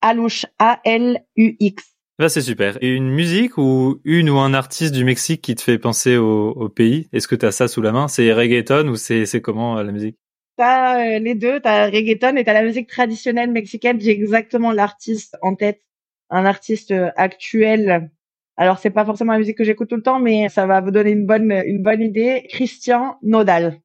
Alouche 0.00 0.46
A 0.58 0.80
L 0.84 1.24
U 1.36 1.56
X. 1.58 1.94
Ah, 2.20 2.28
c'est 2.28 2.42
super. 2.42 2.76
Et 2.82 2.88
une 2.88 3.10
musique 3.10 3.58
ou 3.58 4.00
une 4.04 4.28
ou 4.28 4.38
un 4.38 4.52
artiste 4.52 4.92
du 4.92 5.04
Mexique 5.04 5.40
qui 5.40 5.54
te 5.54 5.62
fait 5.62 5.78
penser 5.78 6.16
au, 6.16 6.50
au 6.50 6.68
pays? 6.68 7.08
Est-ce 7.12 7.28
que 7.28 7.34
tu 7.34 7.46
as 7.46 7.52
ça 7.52 7.68
sous 7.68 7.80
la 7.80 7.92
main? 7.92 8.08
C'est 8.08 8.32
reggaeton 8.32 8.88
ou 8.88 8.96
c'est 8.96 9.24
c'est 9.24 9.40
comment 9.40 9.78
euh, 9.78 9.82
la 9.82 9.92
musique? 9.92 10.16
T'as 10.58 11.16
euh, 11.16 11.18
les 11.20 11.34
deux, 11.34 11.60
t'as 11.60 11.86
reggaeton 11.86 12.36
et 12.36 12.44
t'as 12.44 12.52
la 12.52 12.64
musique 12.64 12.88
traditionnelle 12.88 13.50
mexicaine. 13.50 13.98
J'ai 14.00 14.10
exactement 14.10 14.72
l'artiste 14.72 15.38
en 15.40 15.54
tête, 15.54 15.80
un 16.28 16.44
artiste 16.44 16.90
euh, 16.90 17.10
actuel 17.16 18.10
alors 18.58 18.78
c'est 18.78 18.90
pas 18.90 19.04
forcément 19.04 19.32
la 19.32 19.38
musique 19.38 19.56
que 19.56 19.62
j'écoute 19.62 19.88
tout 19.88 19.94
le 19.94 20.02
temps, 20.02 20.18
mais 20.18 20.48
ça 20.48 20.66
va 20.66 20.80
vous 20.80 20.90
donner 20.90 21.12
une 21.12 21.26
bonne 21.26 21.52
une 21.64 21.80
bonne 21.80 22.02
idée. 22.02 22.44
Christian 22.50 23.16
Nodal. 23.22 23.80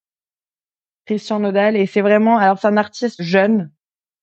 Christian 1.05 1.39
Nodal. 1.39 1.77
Et 1.77 1.85
c'est 1.85 2.01
vraiment, 2.01 2.39
alors 2.39 2.57
c'est 2.57 2.67
un 2.67 2.77
artiste 2.77 3.21
jeune, 3.21 3.71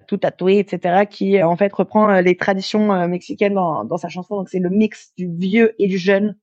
tout 0.09 0.17
tatoué, 0.17 0.59
etc., 0.59 1.07
qui 1.09 1.41
en 1.41 1.57
fait 1.57 1.73
reprend 1.73 2.21
les 2.21 2.37
traditions 2.37 3.07
mexicaines 3.07 3.55
dans, 3.55 3.85
dans 3.85 3.97
sa 3.97 4.09
chanson. 4.09 4.39
Donc 4.39 4.49
c'est 4.49 4.59
le 4.59 4.71
mix 4.71 5.13
du 5.17 5.31
vieux 5.33 5.73
et 5.79 5.87
du 5.87 5.99
jeune. 5.99 6.37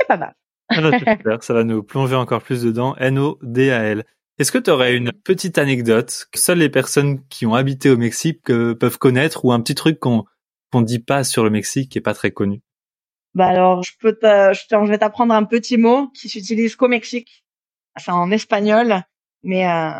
C'est 0.00 0.08
pas 0.08 0.16
mal. 0.16 0.34
Ah 0.68 0.80
ça 1.40 1.54
va 1.54 1.62
nous 1.62 1.84
plonger 1.84 2.16
encore 2.16 2.42
plus 2.42 2.64
dedans. 2.64 2.96
N-O-D-A-L. 2.96 4.04
Est-ce 4.38 4.50
que 4.50 4.58
tu 4.58 4.70
aurais 4.70 4.96
une 4.96 5.12
petite 5.12 5.58
anecdote 5.58 6.26
que 6.32 6.38
seules 6.38 6.58
les 6.58 6.68
personnes 6.68 7.24
qui 7.28 7.46
ont 7.46 7.54
habité 7.54 7.90
au 7.90 7.96
Mexique 7.96 8.42
peuvent 8.44 8.98
connaître 8.98 9.44
ou 9.44 9.52
un 9.52 9.60
petit 9.60 9.74
truc 9.74 10.00
qu'on 10.00 10.24
qu'on 10.74 10.82
dit 10.82 10.98
pas 10.98 11.22
sur 11.22 11.44
le 11.44 11.50
Mexique 11.50 11.92
qui 11.92 11.98
est 11.98 12.00
pas 12.00 12.14
très 12.14 12.32
connu? 12.32 12.60
Bah 13.34 13.46
alors, 13.46 13.84
je 13.84 13.92
peux 14.00 14.16
je, 14.22 14.88
vais 14.88 14.98
t'apprendre 14.98 15.32
un 15.32 15.44
petit 15.44 15.76
mot 15.76 16.08
qui 16.08 16.28
s'utilise 16.28 16.74
qu'au 16.74 16.88
Mexique. 16.88 17.44
C'est 17.96 18.10
en 18.10 18.32
espagnol, 18.32 19.02
mais 19.44 19.68
euh, 19.68 19.90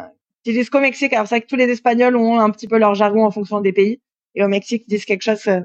s'utilise 0.44 0.70
qu'au 0.70 0.80
Mexique. 0.80 1.12
C'est 1.12 1.24
vrai 1.24 1.40
que 1.40 1.46
tous 1.46 1.56
les 1.56 1.70
Espagnols 1.70 2.16
ont 2.16 2.40
un 2.40 2.50
petit 2.50 2.66
peu 2.66 2.78
leur 2.78 2.96
jargon 2.96 3.24
en 3.24 3.30
fonction 3.30 3.60
des 3.60 3.72
pays. 3.72 4.00
Et 4.34 4.42
au 4.42 4.48
Mexique, 4.48 4.84
ils 4.88 4.90
disent 4.90 5.04
quelque 5.04 5.22
chose 5.22 5.46
euh, 5.46 5.60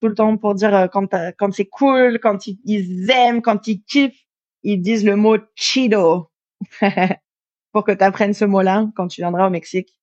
tout 0.00 0.08
le 0.08 0.14
temps 0.14 0.36
pour 0.36 0.56
dire 0.56 0.74
euh, 0.74 0.86
quand 0.88 1.14
quand 1.38 1.52
c'est 1.52 1.66
cool, 1.66 2.18
quand 2.20 2.48
ils, 2.48 2.58
ils 2.64 3.08
aiment, 3.10 3.42
quand 3.42 3.68
ils 3.68 3.84
kiffent, 3.84 4.26
ils 4.64 4.80
disent 4.80 5.04
le 5.04 5.14
mot 5.14 5.36
chido. 5.54 6.28
pour 7.72 7.84
que 7.84 7.92
tu 7.92 8.04
apprennes 8.04 8.34
ce 8.34 8.44
mot-là 8.44 8.86
quand 8.96 9.08
tu 9.08 9.20
viendras 9.20 9.46
au 9.46 9.50
Mexique. 9.50 9.94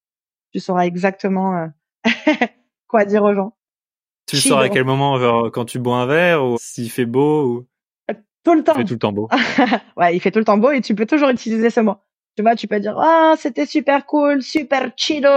Tu 0.53 0.59
sauras 0.59 0.85
exactement 0.85 1.57
euh, 1.57 1.67
quoi 2.87 3.05
dire 3.05 3.23
aux 3.23 3.33
gens. 3.33 3.57
Tu 4.27 4.37
sauras 4.37 4.65
à 4.65 4.69
quel 4.69 4.83
moment, 4.83 5.19
genre 5.19 5.51
quand 5.51 5.65
tu 5.65 5.79
bois 5.79 5.97
un 5.97 6.05
verre 6.05 6.43
ou 6.43 6.57
s'il 6.59 6.91
fait 6.91 7.05
beau 7.05 7.45
ou 7.45 7.67
euh, 8.11 8.15
tout 8.43 8.53
le 8.53 8.63
temps. 8.63 8.73
Il 8.75 8.79
fait 8.79 8.85
tout 8.85 8.93
le 8.93 8.99
temps 8.99 9.13
beau. 9.13 9.29
ouais, 9.97 10.15
il 10.15 10.19
fait 10.19 10.31
tout 10.31 10.39
le 10.39 10.45
temps 10.45 10.57
beau 10.57 10.71
et 10.71 10.81
tu 10.81 10.95
peux 10.95 11.05
toujours 11.05 11.29
utiliser 11.29 11.69
ce 11.69 11.79
mot. 11.79 11.95
Tu 12.35 12.43
vois, 12.43 12.55
tu 12.55 12.67
peux 12.67 12.79
dire 12.79 12.97
ah 12.97 13.35
c'était 13.37 13.65
super 13.65 14.05
cool, 14.05 14.41
super 14.41 14.91
chido. 14.95 15.29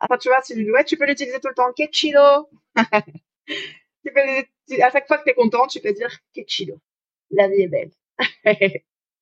Enfin, 0.00 0.18
tu 0.20 0.28
vois, 0.28 0.42
tu, 0.42 0.70
ouais, 0.72 0.84
tu 0.84 0.96
peux 0.96 1.06
l'utiliser 1.06 1.40
tout 1.40 1.48
le 1.48 1.54
temps. 1.54 1.72
Que 1.76 1.84
chido. 1.90 2.48
tu 3.46 4.12
peux, 4.12 4.82
à 4.82 4.90
chaque 4.90 5.06
fois 5.06 5.18
que 5.18 5.24
tu 5.24 5.30
es 5.30 5.34
content, 5.34 5.66
tu 5.66 5.80
peux 5.80 5.92
dire 5.92 6.10
que 6.34 6.42
chido. 6.46 6.78
La 7.30 7.48
vie 7.48 7.62
est 7.62 7.68
belle. 7.68 7.90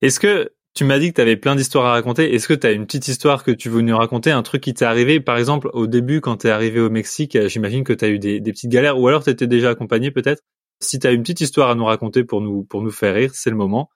Est-ce 0.01 0.19
que 0.19 0.53
tu 0.75 0.83
m'as 0.83 0.99
dit 0.99 1.09
que 1.09 1.15
tu 1.15 1.21
avais 1.21 1.37
plein 1.37 1.55
d'histoires 1.55 1.85
à 1.85 1.91
raconter. 1.91 2.35
Est-ce 2.35 2.49
que 2.49 2.53
tu 2.53 2.67
as 2.67 2.71
une 2.71 2.85
petite 2.85 3.07
histoire 3.07 3.43
que 3.45 3.51
tu 3.51 3.69
veux 3.69 3.79
nous 3.79 3.97
raconter, 3.97 4.31
un 4.31 4.43
truc 4.43 4.61
qui 4.61 4.73
t'est 4.73 4.83
arrivé? 4.83 5.21
Par 5.21 5.37
exemple, 5.37 5.69
au 5.71 5.87
début, 5.87 6.19
quand 6.19 6.37
tu 6.37 6.47
es 6.47 6.49
arrivé 6.49 6.81
au 6.81 6.89
Mexique, 6.89 7.37
euh, 7.37 7.47
j'imagine 7.47 7.85
que 7.85 7.93
tu 7.93 8.03
as 8.03 8.09
eu 8.09 8.19
des, 8.19 8.41
petites 8.41 8.69
galères, 8.69 8.99
ou 8.99 9.07
alors 9.07 9.23
tu 9.23 9.29
étais 9.29 9.47
déjà 9.47 9.69
accompagné 9.69 10.11
peut-être. 10.11 10.43
Si 10.81 10.99
tu 10.99 11.07
as 11.07 11.11
une 11.11 11.21
petite 11.21 11.39
histoire 11.39 11.69
à 11.69 11.75
nous 11.75 11.85
raconter 11.85 12.25
pour 12.25 12.41
nous, 12.41 12.63
pour 12.63 12.81
nous 12.81 12.91
faire 12.91 13.15
rire, 13.15 13.31
c'est 13.33 13.49
le 13.49 13.55
moment. 13.55 13.89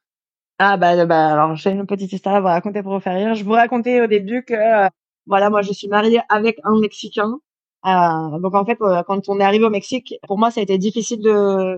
Ah 0.57 0.77
bah, 0.77 1.05
bah 1.05 1.33
alors 1.33 1.55
j'ai 1.55 1.71
une 1.71 1.85
petite 1.85 2.13
histoire 2.13 2.35
à 2.35 2.41
vous 2.41 2.47
raconter 2.47 2.81
pour 2.81 2.93
vous 2.93 3.01
faire 3.01 3.15
rire. 3.15 3.35
Je 3.35 3.43
vous 3.43 3.51
racontais 3.51 4.01
au 4.01 4.07
début 4.07 4.43
que 4.43 4.53
euh, 4.53 4.89
voilà 5.27 5.49
moi 5.49 5.61
je 5.61 5.73
suis 5.73 5.87
mariée 5.89 6.21
avec 6.29 6.59
un 6.63 6.79
Mexicain. 6.79 7.39
Euh, 7.85 8.39
donc 8.39 8.55
en 8.55 8.65
fait 8.65 8.77
quand 8.77 9.29
on 9.29 9.39
est 9.39 9.43
arrivé 9.43 9.65
au 9.65 9.69
Mexique, 9.69 10.15
pour 10.27 10.37
moi 10.37 10.51
ça 10.51 10.61
a 10.61 10.63
été 10.63 10.77
difficile 10.77 11.21
de 11.21 11.77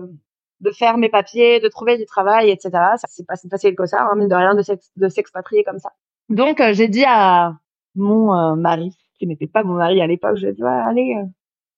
de 0.62 0.70
faire 0.70 0.96
mes 0.96 1.08
papiers, 1.08 1.60
de 1.60 1.68
trouver 1.68 1.98
du 1.98 2.06
travail, 2.06 2.50
etc. 2.50 2.70
Ça 2.96 3.08
s'est 3.08 3.24
pas 3.24 3.36
si 3.36 3.48
facile 3.48 3.74
que 3.74 3.84
ça, 3.86 4.02
hein, 4.02 4.14
mine 4.16 4.28
de 4.28 4.34
rien, 4.34 4.54
de 4.54 5.08
s'expatrier 5.08 5.64
comme 5.64 5.78
ça. 5.78 5.90
Donc 6.28 6.60
euh, 6.60 6.72
j'ai 6.72 6.88
dit 6.88 7.04
à 7.06 7.56
mon 7.94 8.34
euh, 8.34 8.54
mari, 8.54 8.96
qui 9.18 9.26
n'était 9.26 9.46
pas 9.46 9.64
mon 9.64 9.74
mari 9.74 10.00
à 10.00 10.06
l'époque, 10.06 10.36
j'ai 10.36 10.52
dit 10.52 10.62
allez, 10.62 11.16
euh, 11.18 11.26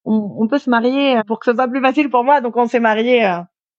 on, 0.04 0.36
on, 0.38 0.48
peut 0.48 0.58
se 0.58 0.70
marier 0.70 1.20
pour 1.26 1.40
que 1.40 1.46
ce 1.46 1.54
soit 1.54 1.68
plus 1.68 1.80
facile 1.80 2.10
pour 2.10 2.24
moi. 2.24 2.40
Donc 2.40 2.56
on 2.56 2.66
s'est 2.66 2.80
marié 2.80 3.26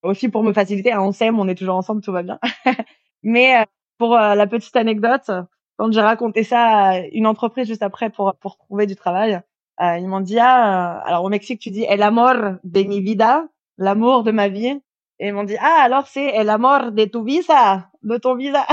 aussi 0.01 0.27
pour 0.27 0.43
me 0.43 0.53
faciliter. 0.53 0.91
Hein, 0.91 1.01
on 1.01 1.11
s'aime, 1.11 1.39
on 1.39 1.47
est 1.47 1.55
toujours 1.55 1.75
ensemble, 1.75 2.01
tout 2.01 2.11
va 2.11 2.23
bien. 2.23 2.39
Mais 3.23 3.65
pour 3.97 4.15
la 4.15 4.47
petite 4.47 4.75
anecdote, 4.75 5.31
quand 5.77 5.91
j'ai 5.91 6.01
raconté 6.01 6.43
ça 6.43 6.61
à 6.61 6.99
une 6.99 7.27
entreprise 7.27 7.67
juste 7.67 7.83
après 7.83 8.09
pour 8.09 8.35
pour 8.39 8.57
trouver 8.57 8.87
du 8.87 8.95
travail, 8.95 9.39
ils 9.79 10.07
m'ont 10.07 10.19
dit 10.19 10.39
ah 10.39 10.99
alors 11.05 11.23
au 11.23 11.29
Mexique 11.29 11.59
tu 11.59 11.69
dis 11.69 11.85
el 11.87 12.01
amor 12.01 12.57
de 12.63 12.81
mi 12.83 13.01
vida, 13.01 13.47
l'amour 13.77 14.23
de 14.23 14.31
ma 14.31 14.47
vie. 14.49 14.81
Et 15.19 15.27
ils 15.27 15.33
m'ont 15.33 15.43
dit, 15.43 15.55
ah, 15.59 15.81
alors 15.83 16.07
c'est 16.07 16.43
la 16.43 16.57
mort 16.57 16.91
de 16.91 17.05
ton 17.05 17.23
visa, 17.23 17.89
de 18.03 18.17
ton 18.17 18.35
visa. 18.35 18.65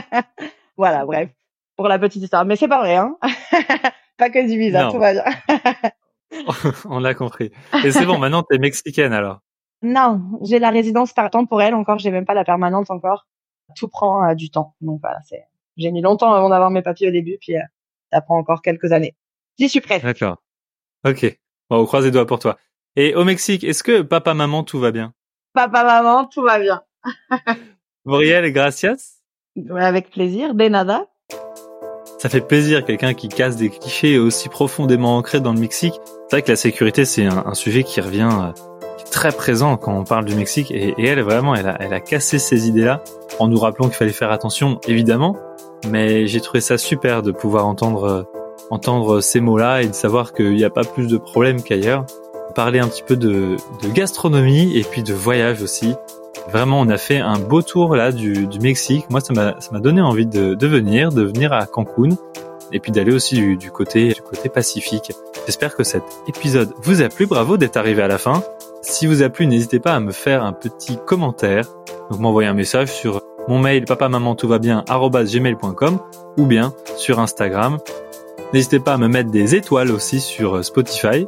voilà, 0.76 1.06
bref, 1.06 1.30
pour 1.76 1.88
la 1.88 1.98
petite 1.98 2.22
histoire. 2.22 2.44
Mais 2.44 2.56
c'est 2.56 2.68
pas 2.68 2.80
vrai, 2.80 2.96
hein. 2.96 3.16
pas 4.18 4.30
que 4.30 4.46
du 4.46 4.58
visa, 4.58 4.90
tout 4.90 4.98
va 4.98 5.12
bien. 5.12 5.24
On 6.84 7.00
l'a 7.00 7.14
compris. 7.14 7.50
Et 7.84 7.90
c'est 7.90 8.04
bon, 8.04 8.18
maintenant 8.18 8.42
t'es 8.42 8.58
mexicaine 8.58 9.12
alors. 9.12 9.40
Non, 9.80 10.20
j'ai 10.42 10.58
la 10.58 10.70
résidence 10.70 11.14
temporelle 11.14 11.74
encore, 11.74 11.98
j'ai 11.98 12.10
même 12.10 12.26
pas 12.26 12.34
la 12.34 12.44
permanente 12.44 12.90
encore. 12.90 13.26
Tout 13.76 13.88
prend 13.88 14.28
euh, 14.28 14.34
du 14.34 14.50
temps. 14.50 14.74
Donc 14.80 15.00
voilà, 15.00 15.20
c'est, 15.24 15.44
j'ai 15.76 15.90
mis 15.90 16.02
longtemps 16.02 16.32
avant 16.32 16.48
d'avoir 16.48 16.70
mes 16.70 16.82
papiers 16.82 17.08
au 17.08 17.12
début, 17.12 17.38
puis 17.40 17.56
euh, 17.56 17.62
ça 18.12 18.20
prend 18.20 18.36
encore 18.36 18.60
quelques 18.60 18.92
années. 18.92 19.14
J'y 19.58 19.68
suis 19.68 19.80
prête. 19.80 20.02
D'accord. 20.02 20.42
Ok. 21.06 21.38
Bon, 21.70 21.78
on 21.78 21.86
croise 21.86 22.04
les 22.04 22.10
doigts 22.10 22.26
pour 22.26 22.38
toi. 22.38 22.58
Et 22.96 23.14
au 23.14 23.24
Mexique, 23.24 23.64
est-ce 23.64 23.82
que 23.82 24.02
papa, 24.02 24.34
maman, 24.34 24.64
tout 24.64 24.80
va 24.80 24.90
bien? 24.90 25.14
Papa, 25.52 25.84
maman, 25.84 26.26
tout 26.26 26.42
va 26.42 26.58
bien. 26.58 26.82
et 28.06 28.52
gracias? 28.52 29.22
Avec 29.76 30.10
plaisir, 30.10 30.54
de 30.54 30.68
nada. 30.68 31.06
Ça 32.18 32.28
fait 32.28 32.40
plaisir, 32.40 32.84
quelqu'un 32.84 33.14
qui 33.14 33.28
casse 33.28 33.56
des 33.56 33.70
clichés 33.70 34.18
aussi 34.18 34.48
profondément 34.48 35.16
ancrés 35.16 35.40
dans 35.40 35.52
le 35.52 35.60
Mexique. 35.60 35.94
C'est 36.28 36.36
vrai 36.36 36.42
que 36.42 36.50
la 36.50 36.56
sécurité, 36.56 37.04
c'est 37.04 37.26
un, 37.26 37.54
sujet 37.54 37.84
qui 37.84 38.00
revient 38.00 38.28
euh, 38.30 38.52
très 39.10 39.30
présent 39.30 39.76
quand 39.76 39.96
on 39.96 40.04
parle 40.04 40.24
du 40.24 40.34
Mexique. 40.34 40.70
Et, 40.72 40.94
elle, 40.98 41.20
vraiment, 41.22 41.54
elle 41.54 41.68
a, 41.68 41.76
elle 41.80 41.94
a 41.94 42.00
cassé 42.00 42.38
ces 42.38 42.68
idées-là 42.68 43.02
en 43.38 43.46
nous 43.46 43.58
rappelant 43.58 43.86
qu'il 43.86 43.96
fallait 43.96 44.12
faire 44.12 44.32
attention, 44.32 44.80
évidemment. 44.88 45.36
Mais 45.88 46.26
j'ai 46.26 46.40
trouvé 46.40 46.60
ça 46.60 46.76
super 46.76 47.22
de 47.22 47.30
pouvoir 47.30 47.66
entendre, 47.66 48.04
euh, 48.04 48.22
entendre 48.70 49.20
ces 49.20 49.40
mots-là 49.40 49.82
et 49.82 49.86
de 49.86 49.92
savoir 49.92 50.32
qu'il 50.32 50.54
n'y 50.54 50.64
a 50.64 50.70
pas 50.70 50.84
plus 50.84 51.06
de 51.06 51.18
problèmes 51.18 51.62
qu'ailleurs 51.62 52.04
parler 52.58 52.80
un 52.80 52.88
petit 52.88 53.04
peu 53.04 53.14
de, 53.14 53.56
gastronomie 53.94 54.76
et 54.76 54.82
puis 54.82 55.04
de 55.04 55.14
voyage 55.14 55.62
aussi. 55.62 55.94
Vraiment, 56.50 56.80
on 56.80 56.88
a 56.88 56.98
fait 56.98 57.18
un 57.18 57.38
beau 57.38 57.62
tour 57.62 57.94
là 57.94 58.10
du, 58.10 58.48
Mexique. 58.60 59.08
Moi, 59.10 59.20
ça 59.20 59.32
m'a 59.32 59.78
donné 59.78 60.00
envie 60.00 60.26
de, 60.26 60.66
venir, 60.66 61.12
de 61.12 61.22
venir 61.22 61.52
à 61.52 61.66
Cancun 61.66 62.16
et 62.72 62.80
puis 62.80 62.90
d'aller 62.90 63.14
aussi 63.14 63.56
du, 63.56 63.70
côté 63.70 64.08
du 64.08 64.22
côté 64.22 64.48
Pacifique. 64.48 65.12
J'espère 65.46 65.76
que 65.76 65.84
cet 65.84 66.02
épisode 66.26 66.72
vous 66.82 67.00
a 67.00 67.08
plu. 67.08 67.26
Bravo 67.26 67.58
d'être 67.58 67.76
arrivé 67.76 68.02
à 68.02 68.08
la 68.08 68.18
fin. 68.18 68.42
Si 68.82 69.06
vous 69.06 69.22
a 69.22 69.28
plu, 69.28 69.46
n'hésitez 69.46 69.78
pas 69.78 69.94
à 69.94 70.00
me 70.00 70.10
faire 70.10 70.42
un 70.42 70.52
petit 70.52 70.98
commentaire. 71.06 71.64
Donc 72.10 72.18
m'envoyer 72.18 72.48
un 72.48 72.54
message 72.54 72.90
sur 72.90 73.22
mon 73.46 73.60
mail 73.60 73.84
papa 73.84 74.08
maman 74.08 74.34
tout 74.34 74.48
va 74.48 74.58
bien 74.58 74.84
gmail.com 74.84 76.00
ou 76.36 76.46
bien 76.46 76.72
sur 76.96 77.20
Instagram. 77.20 77.78
N'hésitez 78.52 78.80
pas 78.80 78.94
à 78.94 78.96
me 78.96 79.06
mettre 79.06 79.30
des 79.30 79.54
étoiles 79.54 79.92
aussi 79.92 80.18
sur 80.18 80.64
Spotify 80.64 81.24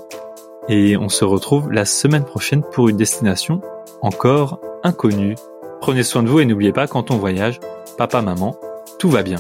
et 0.70 0.96
on 0.96 1.08
se 1.08 1.24
retrouve 1.24 1.70
la 1.72 1.84
semaine 1.84 2.24
prochaine 2.24 2.62
pour 2.62 2.88
une 2.88 2.96
destination 2.96 3.60
encore 4.02 4.60
inconnue. 4.84 5.34
Prenez 5.80 6.04
soin 6.04 6.22
de 6.22 6.28
vous 6.28 6.38
et 6.38 6.46
n'oubliez 6.46 6.72
pas, 6.72 6.86
quand 6.86 7.10
on 7.10 7.18
voyage, 7.18 7.58
papa, 7.98 8.22
maman, 8.22 8.56
tout 8.98 9.10
va 9.10 9.22
bien. 9.22 9.38